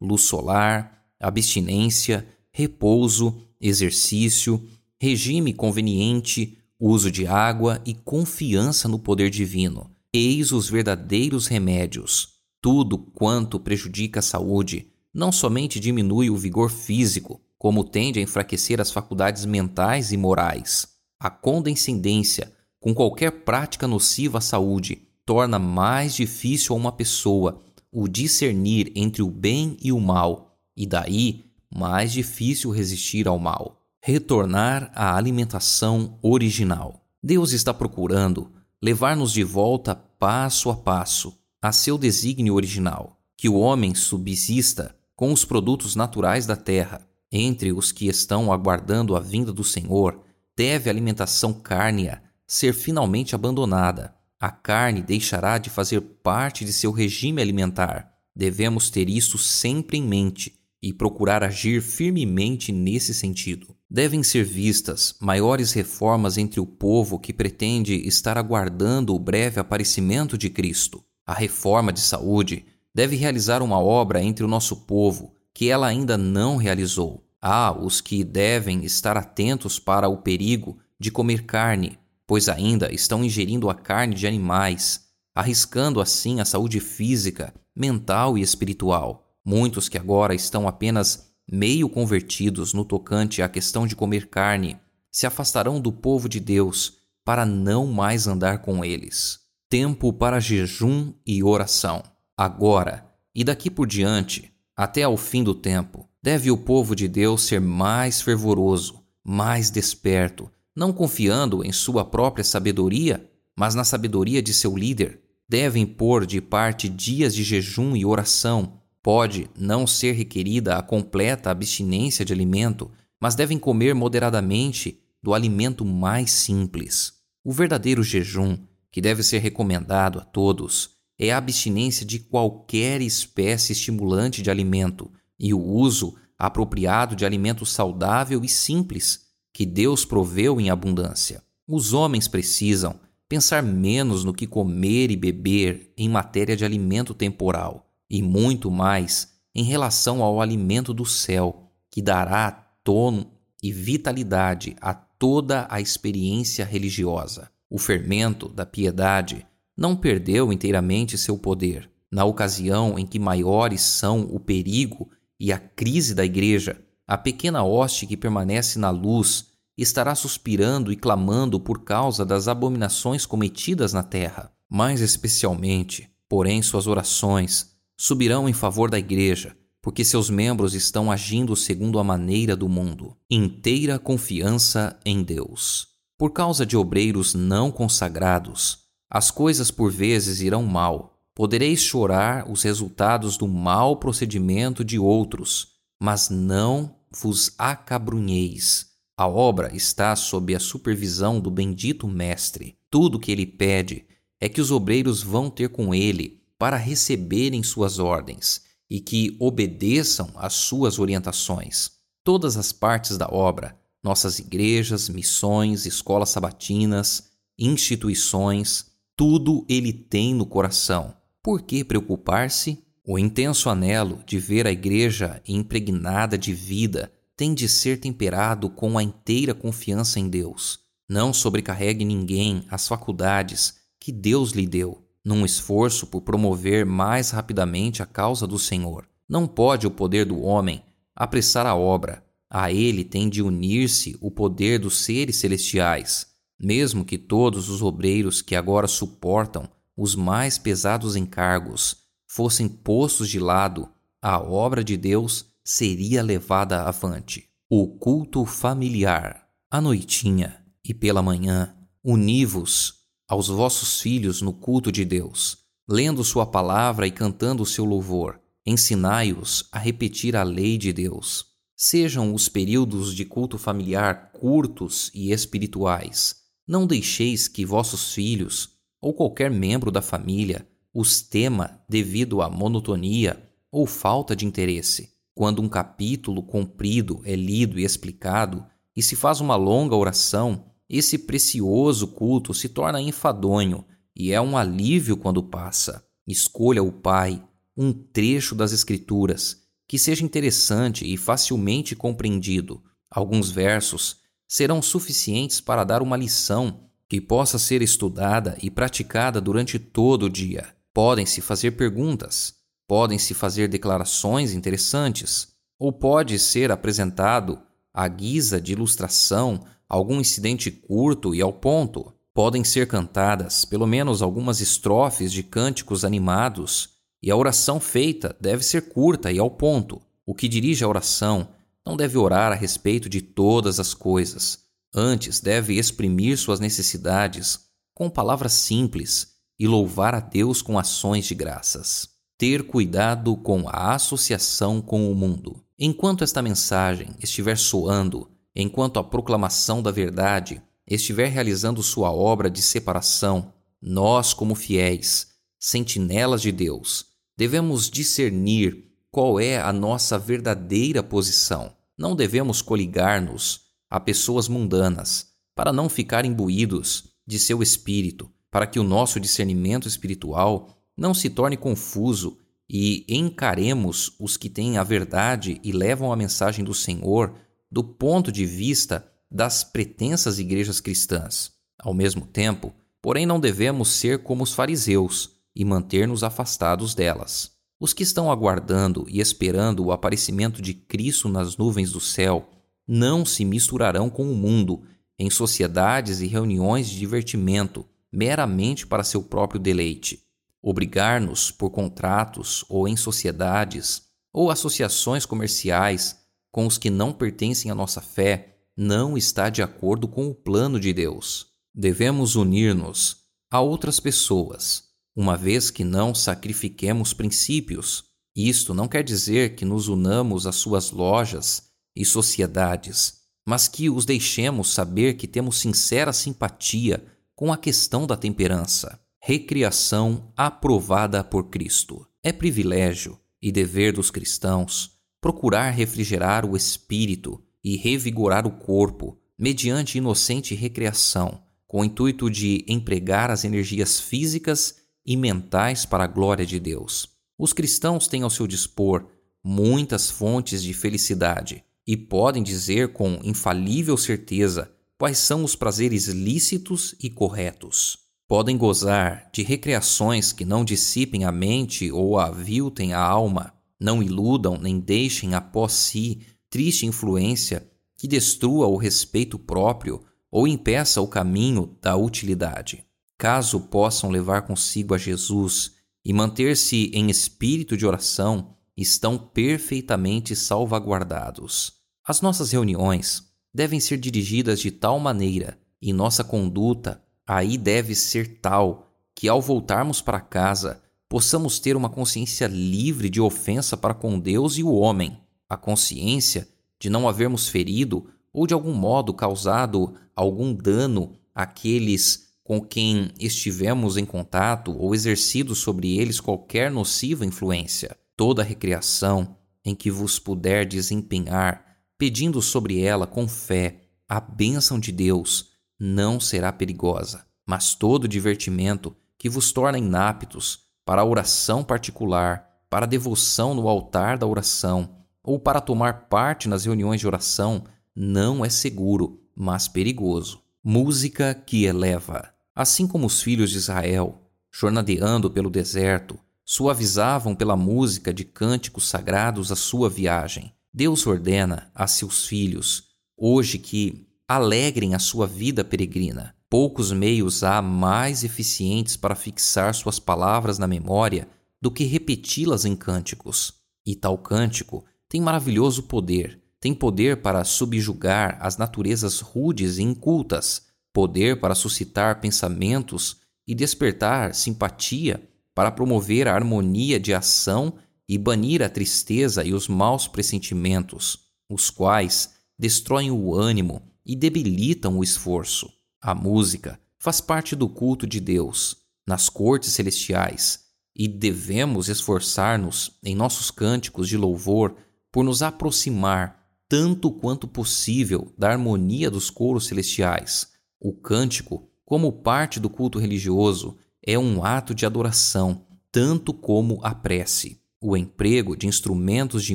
luz 0.00 0.22
solar, 0.22 0.99
abstinência, 1.20 2.26
repouso, 2.50 3.36
exercício, 3.60 4.60
regime 4.98 5.52
conveniente, 5.52 6.58
uso 6.78 7.10
de 7.10 7.26
água 7.26 7.80
e 7.84 7.94
confiança 7.94 8.88
no 8.88 8.98
poder 8.98 9.28
divino. 9.30 9.90
Eis 10.12 10.50
os 10.50 10.68
verdadeiros 10.68 11.46
remédios. 11.46 12.40
Tudo 12.60 12.98
quanto 12.98 13.60
prejudica 13.60 14.20
a 14.20 14.22
saúde 14.22 14.88
não 15.12 15.30
somente 15.30 15.78
diminui 15.78 16.30
o 16.30 16.36
vigor 16.36 16.70
físico, 16.70 17.40
como 17.58 17.84
tende 17.84 18.18
a 18.18 18.22
enfraquecer 18.22 18.80
as 18.80 18.90
faculdades 18.90 19.44
mentais 19.44 20.12
e 20.12 20.16
morais. 20.16 20.86
A 21.18 21.28
condescendência 21.28 22.52
com 22.80 22.94
qualquer 22.94 23.30
prática 23.44 23.86
nociva 23.86 24.38
à 24.38 24.40
saúde 24.40 25.02
torna 25.26 25.58
mais 25.58 26.14
difícil 26.14 26.74
a 26.74 26.78
uma 26.78 26.90
pessoa 26.90 27.60
o 27.92 28.08
discernir 28.08 28.90
entre 28.94 29.22
o 29.22 29.30
bem 29.30 29.76
e 29.82 29.92
o 29.92 30.00
mal, 30.00 30.49
e 30.76 30.86
daí 30.86 31.44
mais 31.74 32.12
difícil 32.12 32.70
resistir 32.70 33.28
ao 33.28 33.38
mal. 33.38 33.80
Retornar 34.02 34.90
à 34.94 35.16
alimentação 35.16 36.18
original. 36.22 37.04
Deus 37.22 37.52
está 37.52 37.72
procurando 37.72 38.50
levar-nos 38.82 39.32
de 39.32 39.44
volta 39.44 39.94
passo 39.94 40.70
a 40.70 40.76
passo 40.76 41.38
a 41.62 41.70
seu 41.72 41.98
desígnio 41.98 42.54
original, 42.54 43.18
que 43.36 43.48
o 43.48 43.58
homem 43.58 43.94
subsista 43.94 44.96
com 45.14 45.32
os 45.32 45.44
produtos 45.44 45.94
naturais 45.94 46.46
da 46.46 46.56
terra. 46.56 47.06
Entre 47.30 47.72
os 47.72 47.92
que 47.92 48.08
estão 48.08 48.50
aguardando 48.50 49.14
a 49.14 49.20
vinda 49.20 49.52
do 49.52 49.62
Senhor, 49.62 50.18
deve 50.56 50.88
a 50.88 50.92
alimentação 50.92 51.52
cárnea 51.52 52.22
ser 52.46 52.72
finalmente 52.72 53.34
abandonada. 53.34 54.14
A 54.40 54.50
carne 54.50 55.02
deixará 55.02 55.58
de 55.58 55.68
fazer 55.68 56.00
parte 56.00 56.64
de 56.64 56.72
seu 56.72 56.90
regime 56.90 57.42
alimentar. 57.42 58.14
Devemos 58.34 58.88
ter 58.88 59.08
isso 59.08 59.36
sempre 59.36 59.98
em 59.98 60.02
mente 60.02 60.59
e 60.82 60.92
procurar 60.92 61.42
agir 61.42 61.82
firmemente 61.82 62.72
nesse 62.72 63.12
sentido. 63.12 63.76
Devem 63.88 64.22
ser 64.22 64.44
vistas 64.44 65.16
maiores 65.20 65.72
reformas 65.72 66.38
entre 66.38 66.60
o 66.60 66.66
povo 66.66 67.18
que 67.18 67.32
pretende 67.32 67.94
estar 68.06 68.38
aguardando 68.38 69.14
o 69.14 69.18
breve 69.18 69.60
aparecimento 69.60 70.38
de 70.38 70.48
Cristo. 70.48 71.04
A 71.26 71.34
reforma 71.34 71.92
de 71.92 72.00
saúde 72.00 72.64
deve 72.94 73.16
realizar 73.16 73.62
uma 73.62 73.78
obra 73.78 74.22
entre 74.22 74.44
o 74.44 74.48
nosso 74.48 74.76
povo 74.86 75.34
que 75.52 75.68
ela 75.68 75.86
ainda 75.86 76.16
não 76.16 76.56
realizou. 76.56 77.26
Há 77.42 77.72
os 77.72 78.00
que 78.00 78.22
devem 78.22 78.84
estar 78.84 79.16
atentos 79.16 79.78
para 79.78 80.08
o 80.08 80.18
perigo 80.18 80.78
de 80.98 81.10
comer 81.10 81.44
carne, 81.44 81.98
pois 82.26 82.48
ainda 82.48 82.92
estão 82.92 83.24
ingerindo 83.24 83.68
a 83.70 83.74
carne 83.74 84.14
de 84.14 84.26
animais, 84.26 85.06
arriscando 85.34 86.00
assim 86.00 86.40
a 86.40 86.44
saúde 86.44 86.80
física, 86.80 87.54
mental 87.74 88.36
e 88.36 88.42
espiritual. 88.42 89.29
Muitos 89.44 89.88
que 89.88 89.98
agora 89.98 90.34
estão 90.34 90.68
apenas 90.68 91.30
meio 91.50 91.88
convertidos 91.88 92.72
no 92.72 92.84
tocante 92.84 93.42
à 93.42 93.48
questão 93.48 93.86
de 93.86 93.96
comer 93.96 94.28
carne 94.28 94.78
se 95.10 95.26
afastarão 95.26 95.80
do 95.80 95.90
povo 95.90 96.28
de 96.28 96.38
Deus 96.38 96.98
para 97.24 97.44
não 97.44 97.86
mais 97.86 98.26
andar 98.26 98.58
com 98.58 98.84
eles. 98.84 99.40
Tempo 99.68 100.12
para 100.12 100.40
jejum 100.40 101.12
e 101.26 101.42
oração. 101.42 102.02
Agora 102.36 103.10
e 103.34 103.44
daqui 103.44 103.70
por 103.70 103.86
diante, 103.86 104.52
até 104.76 105.02
ao 105.02 105.16
fim 105.16 105.44
do 105.44 105.54
tempo, 105.54 106.08
deve 106.22 106.50
o 106.50 106.56
povo 106.56 106.96
de 106.96 107.06
Deus 107.06 107.42
ser 107.42 107.60
mais 107.60 108.20
fervoroso, 108.20 109.02
mais 109.24 109.70
desperto, 109.70 110.50
não 110.74 110.92
confiando 110.92 111.64
em 111.64 111.72
sua 111.72 112.04
própria 112.04 112.44
sabedoria, 112.44 113.28
mas 113.56 113.74
na 113.74 113.84
sabedoria 113.84 114.42
de 114.42 114.52
seu 114.52 114.76
líder. 114.76 115.20
Devem 115.48 115.84
pôr 115.84 116.26
de 116.26 116.40
parte 116.40 116.88
dias 116.88 117.34
de 117.34 117.42
jejum 117.42 117.96
e 117.96 118.04
oração. 118.04 118.79
Pode 119.02 119.48
não 119.58 119.86
ser 119.86 120.12
requerida 120.12 120.76
a 120.76 120.82
completa 120.82 121.50
abstinência 121.50 122.22
de 122.22 122.34
alimento, 122.34 122.90
mas 123.18 123.34
devem 123.34 123.58
comer 123.58 123.94
moderadamente 123.94 125.00
do 125.22 125.32
alimento 125.32 125.84
mais 125.86 126.30
simples. 126.30 127.14
O 127.42 127.50
verdadeiro 127.50 128.02
jejum, 128.02 128.58
que 128.92 129.00
deve 129.00 129.22
ser 129.22 129.38
recomendado 129.38 130.18
a 130.18 130.24
todos, 130.24 130.90
é 131.18 131.32
a 131.32 131.38
abstinência 131.38 132.04
de 132.04 132.18
qualquer 132.18 133.00
espécie 133.00 133.72
estimulante 133.72 134.42
de 134.42 134.50
alimento 134.50 135.10
e 135.38 135.54
o 135.54 135.62
uso 135.62 136.14
apropriado 136.38 137.16
de 137.16 137.24
alimento 137.24 137.64
saudável 137.64 138.44
e 138.44 138.48
simples 138.48 139.28
que 139.52 139.64
Deus 139.64 140.04
proveu 140.04 140.60
em 140.60 140.68
abundância. 140.68 141.42
Os 141.66 141.94
homens 141.94 142.28
precisam 142.28 143.00
pensar 143.28 143.62
menos 143.62 144.24
no 144.24 144.34
que 144.34 144.46
comer 144.46 145.10
e 145.10 145.16
beber 145.16 145.92
em 145.96 146.08
matéria 146.08 146.56
de 146.56 146.64
alimento 146.64 147.14
temporal 147.14 147.89
e 148.10 148.22
muito 148.22 148.70
mais 148.70 149.32
em 149.54 149.62
relação 149.62 150.22
ao 150.22 150.40
alimento 150.40 150.92
do 150.92 151.06
céu, 151.06 151.70
que 151.90 152.02
dará 152.02 152.50
tono 152.82 153.30
e 153.62 153.72
vitalidade 153.72 154.76
a 154.80 154.92
toda 154.92 155.66
a 155.70 155.80
experiência 155.80 156.64
religiosa. 156.64 157.50
O 157.68 157.78
fermento 157.78 158.48
da 158.48 158.66
piedade 158.66 159.46
não 159.76 159.94
perdeu 159.94 160.52
inteiramente 160.52 161.16
seu 161.16 161.38
poder. 161.38 161.88
Na 162.10 162.24
ocasião 162.24 162.98
em 162.98 163.06
que 163.06 163.18
maiores 163.18 163.82
são 163.82 164.22
o 164.22 164.40
perigo 164.40 165.08
e 165.38 165.52
a 165.52 165.58
crise 165.58 166.14
da 166.14 166.24
igreja, 166.24 166.82
a 167.06 167.16
pequena 167.16 167.62
hoste 167.62 168.06
que 168.06 168.16
permanece 168.16 168.78
na 168.78 168.90
luz 168.90 169.46
estará 169.76 170.14
suspirando 170.14 170.92
e 170.92 170.96
clamando 170.96 171.60
por 171.60 171.84
causa 171.84 172.24
das 172.24 172.48
abominações 172.48 173.24
cometidas 173.24 173.92
na 173.92 174.02
terra. 174.02 174.52
Mais 174.68 175.00
especialmente, 175.00 176.10
porém, 176.28 176.60
suas 176.62 176.86
orações 176.86 177.69
subirão 178.02 178.48
em 178.48 178.54
favor 178.54 178.90
da 178.90 178.98
igreja, 178.98 179.54
porque 179.82 180.02
seus 180.06 180.30
membros 180.30 180.74
estão 180.74 181.12
agindo 181.12 181.54
segundo 181.54 181.98
a 181.98 182.04
maneira 182.04 182.56
do 182.56 182.66
mundo. 182.66 183.14
Inteira 183.30 183.98
confiança 183.98 184.98
em 185.04 185.22
Deus. 185.22 185.86
Por 186.16 186.30
causa 186.30 186.64
de 186.64 186.78
obreiros 186.78 187.34
não 187.34 187.70
consagrados, 187.70 188.78
as 189.10 189.30
coisas 189.30 189.70
por 189.70 189.92
vezes 189.92 190.40
irão 190.40 190.62
mal. 190.62 191.20
Podereis 191.34 191.82
chorar 191.82 192.50
os 192.50 192.62
resultados 192.62 193.36
do 193.36 193.46
mau 193.46 193.98
procedimento 193.98 194.82
de 194.82 194.98
outros, 194.98 195.68
mas 196.00 196.30
não 196.30 196.96
vos 197.14 197.52
acabrunheis. 197.58 198.86
A 199.14 199.28
obra 199.28 199.76
está 199.76 200.16
sob 200.16 200.54
a 200.54 200.58
supervisão 200.58 201.38
do 201.38 201.50
bendito 201.50 202.08
Mestre. 202.08 202.78
Tudo 202.90 203.16
o 203.16 203.20
que 203.20 203.30
ele 203.30 203.44
pede 203.44 204.06
é 204.40 204.48
que 204.48 204.60
os 204.62 204.70
obreiros 204.70 205.22
vão 205.22 205.50
ter 205.50 205.68
com 205.68 205.94
ele 205.94 206.39
para 206.60 206.76
receberem 206.76 207.62
suas 207.62 207.98
ordens 207.98 208.60
e 208.90 209.00
que 209.00 209.34
obedeçam 209.40 210.30
às 210.36 210.52
suas 210.52 210.98
orientações. 210.98 211.92
Todas 212.22 212.58
as 212.58 212.70
partes 212.70 213.16
da 213.16 213.26
obra, 213.28 213.80
nossas 214.04 214.38
igrejas, 214.38 215.08
missões, 215.08 215.86
escolas 215.86 216.28
sabatinas, 216.28 217.30
instituições, 217.58 218.90
tudo 219.16 219.64
ele 219.70 219.90
tem 219.90 220.34
no 220.34 220.44
coração. 220.44 221.14
Por 221.42 221.62
que 221.62 221.82
preocupar-se? 221.82 222.84
O 223.06 223.18
intenso 223.18 223.70
anelo 223.70 224.22
de 224.26 224.38
ver 224.38 224.66
a 224.66 224.70
igreja 224.70 225.42
impregnada 225.48 226.36
de 226.36 226.52
vida 226.52 227.10
tem 227.34 227.54
de 227.54 227.66
ser 227.70 227.98
temperado 227.98 228.68
com 228.68 228.98
a 228.98 229.02
inteira 229.02 229.54
confiança 229.54 230.20
em 230.20 230.28
Deus. 230.28 230.80
Não 231.08 231.32
sobrecarregue 231.32 232.04
ninguém 232.04 232.66
as 232.68 232.86
faculdades 232.86 233.76
que 233.98 234.12
Deus 234.12 234.50
lhe 234.52 234.66
deu, 234.66 235.02
num 235.24 235.44
esforço 235.44 236.06
por 236.06 236.22
promover 236.22 236.86
mais 236.86 237.30
rapidamente 237.30 238.02
a 238.02 238.06
causa 238.06 238.46
do 238.46 238.58
Senhor. 238.58 239.06
Não 239.28 239.46
pode 239.46 239.86
o 239.86 239.90
poder 239.90 240.24
do 240.26 240.40
homem 240.40 240.82
apressar 241.14 241.66
a 241.66 241.74
obra. 241.74 242.24
A 242.48 242.72
ele 242.72 243.04
tem 243.04 243.28
de 243.28 243.42
unir-se 243.42 244.16
o 244.20 244.30
poder 244.30 244.78
dos 244.78 245.04
seres 245.04 245.36
celestiais 245.36 246.30
mesmo 246.60 247.04
que 247.04 247.16
todos 247.16 247.70
os 247.70 247.80
obreiros 247.80 248.42
que 248.42 248.54
agora 248.54 248.86
suportam 248.86 249.68
os 249.96 250.14
mais 250.14 250.58
pesados 250.58 251.16
encargos 251.16 251.96
fossem 252.28 252.68
postos 252.68 253.28
de 253.28 253.40
lado, 253.40 253.88
a 254.22 254.38
obra 254.38 254.84
de 254.84 254.96
Deus 254.96 255.46
seria 255.64 256.22
levada 256.22 256.82
avante. 256.82 257.48
O 257.68 257.86
culto 257.98 258.44
familiar, 258.44 259.46
à 259.70 259.80
noitinha 259.80 260.62
e 260.84 260.92
pela 260.92 261.22
manhã, 261.22 261.74
univos 262.04 262.99
aos 263.30 263.46
vossos 263.46 264.00
filhos 264.00 264.42
no 264.42 264.52
culto 264.52 264.90
de 264.90 265.04
Deus, 265.04 265.58
lendo 265.88 266.24
Sua 266.24 266.44
palavra 266.44 267.06
e 267.06 267.12
cantando 267.12 267.62
o 267.62 267.66
seu 267.66 267.84
louvor. 267.84 268.40
Ensinai-os 268.66 269.68
a 269.70 269.78
repetir 269.78 270.34
a 270.34 270.42
lei 270.42 270.76
de 270.76 270.92
Deus. 270.92 271.46
Sejam 271.76 272.34
os 272.34 272.48
períodos 272.48 273.14
de 273.14 273.24
culto 273.24 273.56
familiar 273.56 274.32
curtos 274.32 275.12
e 275.14 275.30
espirituais. 275.30 276.42
Não 276.66 276.88
deixeis 276.88 277.46
que 277.46 277.64
vossos 277.64 278.12
filhos, 278.12 278.70
ou 279.00 279.14
qualquer 279.14 279.48
membro 279.48 279.92
da 279.92 280.02
família, 280.02 280.66
os 280.92 281.22
tema 281.22 281.80
devido 281.88 282.42
à 282.42 282.50
monotonia 282.50 283.40
ou 283.70 283.86
falta 283.86 284.34
de 284.34 284.44
interesse. 284.44 285.10
Quando 285.36 285.62
um 285.62 285.68
capítulo 285.68 286.42
comprido 286.42 287.22
é 287.24 287.36
lido 287.36 287.78
e 287.78 287.84
explicado 287.84 288.66
e 288.96 289.00
se 289.04 289.14
faz 289.14 289.40
uma 289.40 289.54
longa 289.54 289.94
oração, 289.94 290.69
esse 290.90 291.16
precioso 291.16 292.08
culto 292.08 292.52
se 292.52 292.68
torna 292.68 293.00
enfadonho 293.00 293.84
e 294.14 294.32
é 294.32 294.40
um 294.40 294.56
alívio 294.56 295.16
quando 295.16 295.42
passa. 295.42 296.04
Escolha 296.26 296.82
o 296.82 296.90
Pai 296.90 297.42
um 297.76 297.92
trecho 297.92 298.54
das 298.54 298.72
Escrituras 298.72 299.60
que 299.88 299.98
seja 299.98 300.24
interessante 300.24 301.04
e 301.04 301.16
facilmente 301.16 301.96
compreendido. 301.96 302.82
Alguns 303.10 303.50
versos 303.50 304.18
serão 304.46 304.82
suficientes 304.82 305.60
para 305.60 305.82
dar 305.82 306.02
uma 306.02 306.16
lição 306.16 306.88
que 307.08 307.20
possa 307.20 307.58
ser 307.58 307.82
estudada 307.82 308.56
e 308.62 308.70
praticada 308.70 309.40
durante 309.40 309.78
todo 309.78 310.26
o 310.26 310.30
dia. 310.30 310.68
Podem-se 310.94 311.40
fazer 311.40 311.72
perguntas, 311.72 312.54
podem-se 312.86 313.34
fazer 313.34 313.66
declarações 313.68 314.52
interessantes, 314.52 315.48
ou 315.76 315.92
pode 315.92 316.38
ser 316.38 316.70
apresentado, 316.70 317.60
à 317.92 318.06
guisa 318.06 318.60
de 318.60 318.72
ilustração, 318.72 319.64
algum 319.90 320.20
incidente 320.20 320.70
curto 320.70 321.34
e 321.34 321.42
ao 321.42 321.52
ponto. 321.52 322.14
Podem 322.32 322.62
ser 322.62 322.86
cantadas 322.86 323.64
pelo 323.64 323.88
menos 323.88 324.22
algumas 324.22 324.60
estrofes 324.60 325.32
de 325.32 325.42
cânticos 325.42 326.04
animados, 326.04 326.90
e 327.20 327.30
a 327.30 327.36
oração 327.36 327.80
feita 327.80 328.34
deve 328.40 328.62
ser 328.62 328.88
curta 328.88 329.32
e 329.32 329.38
ao 329.38 329.50
ponto. 329.50 330.00
O 330.24 330.32
que 330.32 330.48
dirige 330.48 330.84
a 330.84 330.88
oração 330.88 331.48
não 331.84 331.96
deve 331.96 332.16
orar 332.16 332.52
a 332.52 332.54
respeito 332.54 333.08
de 333.08 333.20
todas 333.20 333.80
as 333.80 333.92
coisas. 333.92 334.60
Antes, 334.94 335.40
deve 335.40 335.76
exprimir 335.76 336.38
suas 336.38 336.60
necessidades 336.60 337.60
com 337.92 338.08
palavras 338.08 338.52
simples 338.52 339.34
e 339.58 339.66
louvar 339.66 340.14
a 340.14 340.20
Deus 340.20 340.62
com 340.62 340.78
ações 340.78 341.26
de 341.26 341.34
graças. 341.34 342.08
Ter 342.38 342.66
cuidado 342.66 343.36
com 343.36 343.68
a 343.68 343.94
associação 343.94 344.80
com 344.80 345.10
o 345.10 345.14
mundo. 345.14 345.62
Enquanto 345.78 346.24
esta 346.24 346.40
mensagem 346.40 347.08
estiver 347.20 347.58
soando, 347.58 348.30
enquanto 348.54 348.98
a 348.98 349.04
proclamação 349.04 349.82
da 349.82 349.90
verdade 349.90 350.62
estiver 350.86 351.28
realizando 351.28 351.82
sua 351.82 352.12
obra 352.12 352.50
de 352.50 352.60
separação, 352.60 353.52
nós, 353.80 354.34
como 354.34 354.54
fiéis, 354.54 355.28
sentinelas 355.58 356.42
de 356.42 356.52
Deus, 356.52 357.06
devemos 357.36 357.88
discernir 357.88 358.86
qual 359.10 359.40
é 359.40 359.60
a 359.60 359.72
nossa 359.72 360.18
verdadeira 360.18 361.02
posição. 361.02 361.74
Não 361.96 362.14
devemos 362.14 362.62
coligar-nos 362.62 363.62
a 363.88 363.98
pessoas 363.98 364.48
mundanas 364.48 365.28
para 365.54 365.72
não 365.72 365.88
ficar 365.88 366.24
imbuídos 366.24 367.04
de 367.26 367.38
seu 367.38 367.62
espírito 367.62 368.30
para 368.50 368.66
que 368.66 368.80
o 368.80 368.84
nosso 368.84 369.20
discernimento 369.20 369.86
espiritual 369.86 370.76
não 370.96 371.14
se 371.14 371.30
torne 371.30 371.56
confuso 371.56 372.38
e 372.68 373.04
encaremos 373.08 374.14
os 374.18 374.36
que 374.36 374.48
têm 374.48 374.76
a 374.76 374.84
verdade 374.84 375.60
e 375.62 375.72
levam 375.72 376.12
a 376.12 376.16
mensagem 376.16 376.64
do 376.64 376.74
Senhor 376.74 377.34
do 377.70 377.84
ponto 377.84 378.32
de 378.32 378.44
vista 378.44 379.06
das 379.30 379.62
pretensas 379.62 380.38
igrejas 380.38 380.80
cristãs. 380.80 381.52
Ao 381.78 381.94
mesmo 381.94 382.26
tempo, 382.26 382.74
porém, 383.00 383.24
não 383.24 383.38
devemos 383.38 383.88
ser 383.88 384.22
como 384.22 384.42
os 384.42 384.52
fariseus 384.52 385.30
e 385.54 385.64
manter-nos 385.64 386.24
afastados 386.24 386.94
delas. 386.94 387.52
Os 387.78 387.94
que 387.94 388.02
estão 388.02 388.30
aguardando 388.30 389.06
e 389.08 389.20
esperando 389.20 389.84
o 389.84 389.92
aparecimento 389.92 390.60
de 390.60 390.74
Cristo 390.74 391.28
nas 391.28 391.56
nuvens 391.56 391.92
do 391.92 392.00
céu 392.00 392.50
não 392.86 393.24
se 393.24 393.44
misturarão 393.44 394.10
com 394.10 394.30
o 394.30 394.34
mundo 394.34 394.82
em 395.18 395.30
sociedades 395.30 396.20
e 396.20 396.26
reuniões 396.26 396.88
de 396.88 396.98
divertimento 396.98 397.86
meramente 398.12 398.86
para 398.86 399.04
seu 399.04 399.22
próprio 399.22 399.60
deleite. 399.60 400.22
Obrigar-nos 400.62 401.50
por 401.50 401.70
contratos 401.70 402.64
ou 402.68 402.86
em 402.86 402.96
sociedades 402.96 404.02
ou 404.32 404.50
associações 404.50 405.24
comerciais 405.24 406.19
com 406.50 406.66
os 406.66 406.76
que 406.76 406.90
não 406.90 407.12
pertencem 407.12 407.70
à 407.70 407.74
nossa 407.74 408.00
fé 408.00 408.56
não 408.76 409.16
está 409.16 409.50
de 409.50 409.62
acordo 409.62 410.08
com 410.08 410.28
o 410.28 410.34
plano 410.34 410.80
de 410.80 410.92
Deus. 410.92 411.48
Devemos 411.74 412.34
unir-nos 412.34 413.18
a 413.50 413.60
outras 413.60 414.00
pessoas, 414.00 414.84
uma 415.14 415.36
vez 415.36 415.70
que 415.70 415.84
não 415.84 416.14
sacrifiquemos 416.14 417.12
princípios. 417.12 418.04
Isto 418.34 418.72
não 418.72 418.88
quer 418.88 419.02
dizer 419.02 419.54
que 419.54 419.64
nos 419.64 419.88
unamos 419.88 420.46
às 420.46 420.56
suas 420.56 420.90
lojas 420.90 421.70
e 421.94 422.04
sociedades, 422.04 423.20
mas 423.46 423.68
que 423.68 423.90
os 423.90 424.04
deixemos 424.04 424.72
saber 424.72 425.14
que 425.14 425.26
temos 425.26 425.58
sincera 425.58 426.12
simpatia 426.12 427.04
com 427.34 427.52
a 427.52 427.58
questão 427.58 428.06
da 428.06 428.16
temperança. 428.16 429.00
Recriação 429.22 430.32
aprovada 430.36 431.22
por 431.22 431.50
Cristo. 431.50 432.06
É 432.22 432.32
privilégio 432.32 433.18
e 433.42 433.50
dever 433.52 433.92
dos 433.92 434.10
cristãos 434.10 434.99
procurar 435.20 435.70
refrigerar 435.70 436.46
o 436.46 436.56
espírito 436.56 437.42
e 437.62 437.76
revigorar 437.76 438.46
o 438.46 438.52
corpo 438.52 439.18
mediante 439.38 439.98
inocente 439.98 440.54
recreação, 440.54 441.42
com 441.66 441.80
o 441.80 441.84
intuito 441.84 442.30
de 442.30 442.64
empregar 442.68 443.30
as 443.30 443.44
energias 443.44 444.00
físicas 444.00 444.76
e 445.04 445.16
mentais 445.16 445.86
para 445.86 446.04
a 446.04 446.06
glória 446.06 446.44
de 446.44 446.58
Deus. 446.58 447.08
Os 447.38 447.52
cristãos 447.52 448.06
têm 448.06 448.22
ao 448.22 448.30
seu 448.30 448.46
dispor 448.46 449.06
muitas 449.42 450.10
fontes 450.10 450.62
de 450.62 450.74
felicidade 450.74 451.64
e 451.86 451.96
podem 451.96 452.42
dizer 452.42 452.92
com 452.92 453.18
infalível 453.22 453.96
certeza 453.96 454.70
quais 454.98 455.18
são 455.18 455.42
os 455.42 455.56
prazeres 455.56 456.06
lícitos 456.08 456.94
e 457.02 457.08
corretos. 457.08 457.98
Podem 458.28 458.56
gozar 458.56 459.30
de 459.32 459.42
recreações 459.42 460.32
que 460.32 460.44
não 460.44 460.64
dissipem 460.64 461.24
a 461.24 461.32
mente 461.32 461.90
ou 461.90 462.18
aviltem 462.18 462.92
a 462.92 463.00
alma, 463.00 463.54
não 463.80 464.02
iludam 464.02 464.58
nem 464.58 464.78
deixem 464.78 465.34
após 465.34 465.72
si 465.72 466.20
triste 466.50 466.84
influência 466.84 467.66
que 467.96 468.06
destrua 468.06 468.66
o 468.66 468.76
respeito 468.76 469.38
próprio 469.38 470.02
ou 470.30 470.46
impeça 470.46 471.00
o 471.00 471.08
caminho 471.08 471.76
da 471.80 471.96
utilidade. 471.96 472.84
Caso 473.18 473.60
possam 473.60 474.10
levar 474.10 474.42
consigo 474.42 474.94
a 474.94 474.98
Jesus 474.98 475.74
e 476.04 476.12
manter-se 476.12 476.90
em 476.94 477.10
espírito 477.10 477.76
de 477.76 477.86
oração, 477.86 478.54
estão 478.76 479.18
perfeitamente 479.18 480.34
salvaguardados. 480.34 481.72
As 482.06 482.20
nossas 482.20 482.52
reuniões 482.52 483.22
devem 483.52 483.78
ser 483.78 483.98
dirigidas 483.98 484.60
de 484.60 484.70
tal 484.70 484.98
maneira 484.98 485.58
e 485.82 485.92
nossa 485.92 486.24
conduta 486.24 487.02
aí 487.26 487.58
deve 487.58 487.94
ser 487.94 488.40
tal 488.40 488.90
que, 489.14 489.28
ao 489.28 489.42
voltarmos 489.42 490.00
para 490.00 490.20
casa, 490.20 490.82
possamos 491.10 491.58
ter 491.58 491.76
uma 491.76 491.90
consciência 491.90 492.46
livre 492.46 493.10
de 493.10 493.20
ofensa 493.20 493.76
para 493.76 493.92
com 493.92 494.16
Deus 494.16 494.56
e 494.56 494.62
o 494.62 494.72
homem, 494.72 495.18
a 495.48 495.56
consciência 495.56 496.46
de 496.78 496.88
não 496.88 497.08
havermos 497.08 497.48
ferido 497.48 498.06
ou 498.32 498.46
de 498.46 498.54
algum 498.54 498.72
modo 498.72 499.12
causado 499.12 499.92
algum 500.14 500.54
dano 500.54 501.12
àqueles 501.34 502.28
com 502.44 502.60
quem 502.60 503.10
estivemos 503.18 503.96
em 503.96 504.04
contato 504.06 504.72
ou 504.78 504.94
exercido 504.94 505.52
sobre 505.52 505.98
eles 505.98 506.20
qualquer 506.20 506.70
nociva 506.70 507.26
influência. 507.26 507.96
Toda 508.16 508.44
recreação 508.44 509.36
em 509.64 509.74
que 509.74 509.90
vos 509.90 510.20
puder 510.20 510.64
desempenhar 510.64 511.64
pedindo 511.98 512.40
sobre 512.40 512.80
ela 512.80 513.04
com 513.04 513.26
fé 513.26 513.80
a 514.08 514.20
bênção 514.20 514.78
de 514.78 514.92
Deus, 514.92 515.50
não 515.78 516.20
será 516.20 516.52
perigosa, 516.52 517.26
mas 517.44 517.74
todo 517.74 518.06
divertimento 518.06 518.94
que 519.18 519.28
vos 519.28 519.50
torna 519.50 519.76
inaptos 519.76 520.69
para 520.90 521.02
a 521.02 521.04
oração 521.04 521.62
particular, 521.62 522.50
para 522.68 522.84
a 522.84 522.88
devoção 522.88 523.54
no 523.54 523.68
altar 523.68 524.18
da 524.18 524.26
oração 524.26 524.96
ou 525.22 525.38
para 525.38 525.60
tomar 525.60 526.08
parte 526.08 526.48
nas 526.48 526.64
reuniões 526.64 526.98
de 526.98 527.06
oração 527.06 527.62
não 527.94 528.44
é 528.44 528.48
seguro, 528.48 529.22
mas 529.32 529.68
perigoso. 529.68 530.42
Música 530.64 531.32
que 531.32 531.64
eleva. 531.64 532.34
Assim 532.52 532.88
como 532.88 533.06
os 533.06 533.22
filhos 533.22 533.52
de 533.52 533.58
Israel, 533.58 534.20
jornadeando 534.50 535.30
pelo 535.30 535.48
deserto, 535.48 536.18
suavizavam 536.44 537.36
pela 537.36 537.56
música 537.56 538.12
de 538.12 538.24
cânticos 538.24 538.88
sagrados 538.88 539.52
a 539.52 539.56
sua 539.56 539.88
viagem. 539.88 540.52
Deus 540.74 541.06
ordena 541.06 541.70
a 541.72 541.86
seus 541.86 542.26
filhos, 542.26 542.88
hoje, 543.16 543.58
que 543.58 544.08
alegrem 544.26 544.96
a 544.96 544.98
sua 544.98 545.28
vida 545.28 545.62
peregrina. 545.62 546.34
Poucos 546.50 546.90
meios 546.90 547.44
há 547.44 547.62
mais 547.62 548.24
eficientes 548.24 548.96
para 548.96 549.14
fixar 549.14 549.72
suas 549.72 550.00
palavras 550.00 550.58
na 550.58 550.66
memória 550.66 551.28
do 551.62 551.70
que 551.70 551.84
repeti-las 551.84 552.64
em 552.64 552.74
cânticos. 552.74 553.54
E 553.86 553.94
tal 553.94 554.18
cântico 554.18 554.84
tem 555.08 555.20
maravilhoso 555.20 555.84
poder, 555.84 556.42
tem 556.58 556.74
poder 556.74 557.22
para 557.22 557.44
subjugar 557.44 558.36
as 558.40 558.56
naturezas 558.56 559.20
rudes 559.20 559.78
e 559.78 559.84
incultas, 559.84 560.62
poder 560.92 561.38
para 561.38 561.54
suscitar 561.54 562.20
pensamentos 562.20 563.18
e 563.46 563.54
despertar 563.54 564.34
simpatia 564.34 565.22
para 565.54 565.70
promover 565.70 566.26
a 566.26 566.34
harmonia 566.34 566.98
de 566.98 567.14
ação 567.14 567.74
e 568.08 568.18
banir 568.18 568.60
a 568.60 568.68
tristeza 568.68 569.44
e 569.44 569.54
os 569.54 569.68
maus 569.68 570.08
pressentimentos, 570.08 571.16
os 571.48 571.70
quais 571.70 572.34
destroem 572.58 573.12
o 573.12 573.32
ânimo 573.32 573.82
e 574.04 574.16
debilitam 574.16 574.98
o 574.98 575.04
esforço. 575.04 575.79
A 576.02 576.14
música 576.14 576.80
faz 576.98 577.20
parte 577.20 577.54
do 577.54 577.68
culto 577.68 578.06
de 578.06 578.20
Deus 578.20 578.76
nas 579.06 579.28
cortes 579.28 579.72
celestiais 579.74 580.60
e 580.96 581.06
devemos 581.06 581.90
esforçar-nos 581.90 582.98
em 583.04 583.14
nossos 583.14 583.50
cânticos 583.50 584.08
de 584.08 584.16
louvor 584.16 584.76
por 585.12 585.22
nos 585.22 585.42
aproximar 585.42 586.40
tanto 586.66 587.10
quanto 587.10 587.46
possível 587.46 588.32
da 588.38 588.50
harmonia 588.50 589.10
dos 589.10 589.28
coros 589.28 589.66
celestiais. 589.66 590.48
O 590.80 590.92
cântico, 590.92 591.68
como 591.84 592.10
parte 592.12 592.58
do 592.58 592.70
culto 592.70 592.98
religioso, 592.98 593.76
é 594.02 594.18
um 594.18 594.42
ato 594.42 594.74
de 594.74 594.86
adoração, 594.86 595.66
tanto 595.92 596.32
como 596.32 596.80
a 596.82 596.94
prece. 596.94 597.60
O 597.78 597.94
emprego 597.94 598.56
de 598.56 598.66
instrumentos 598.66 599.44
de 599.44 599.54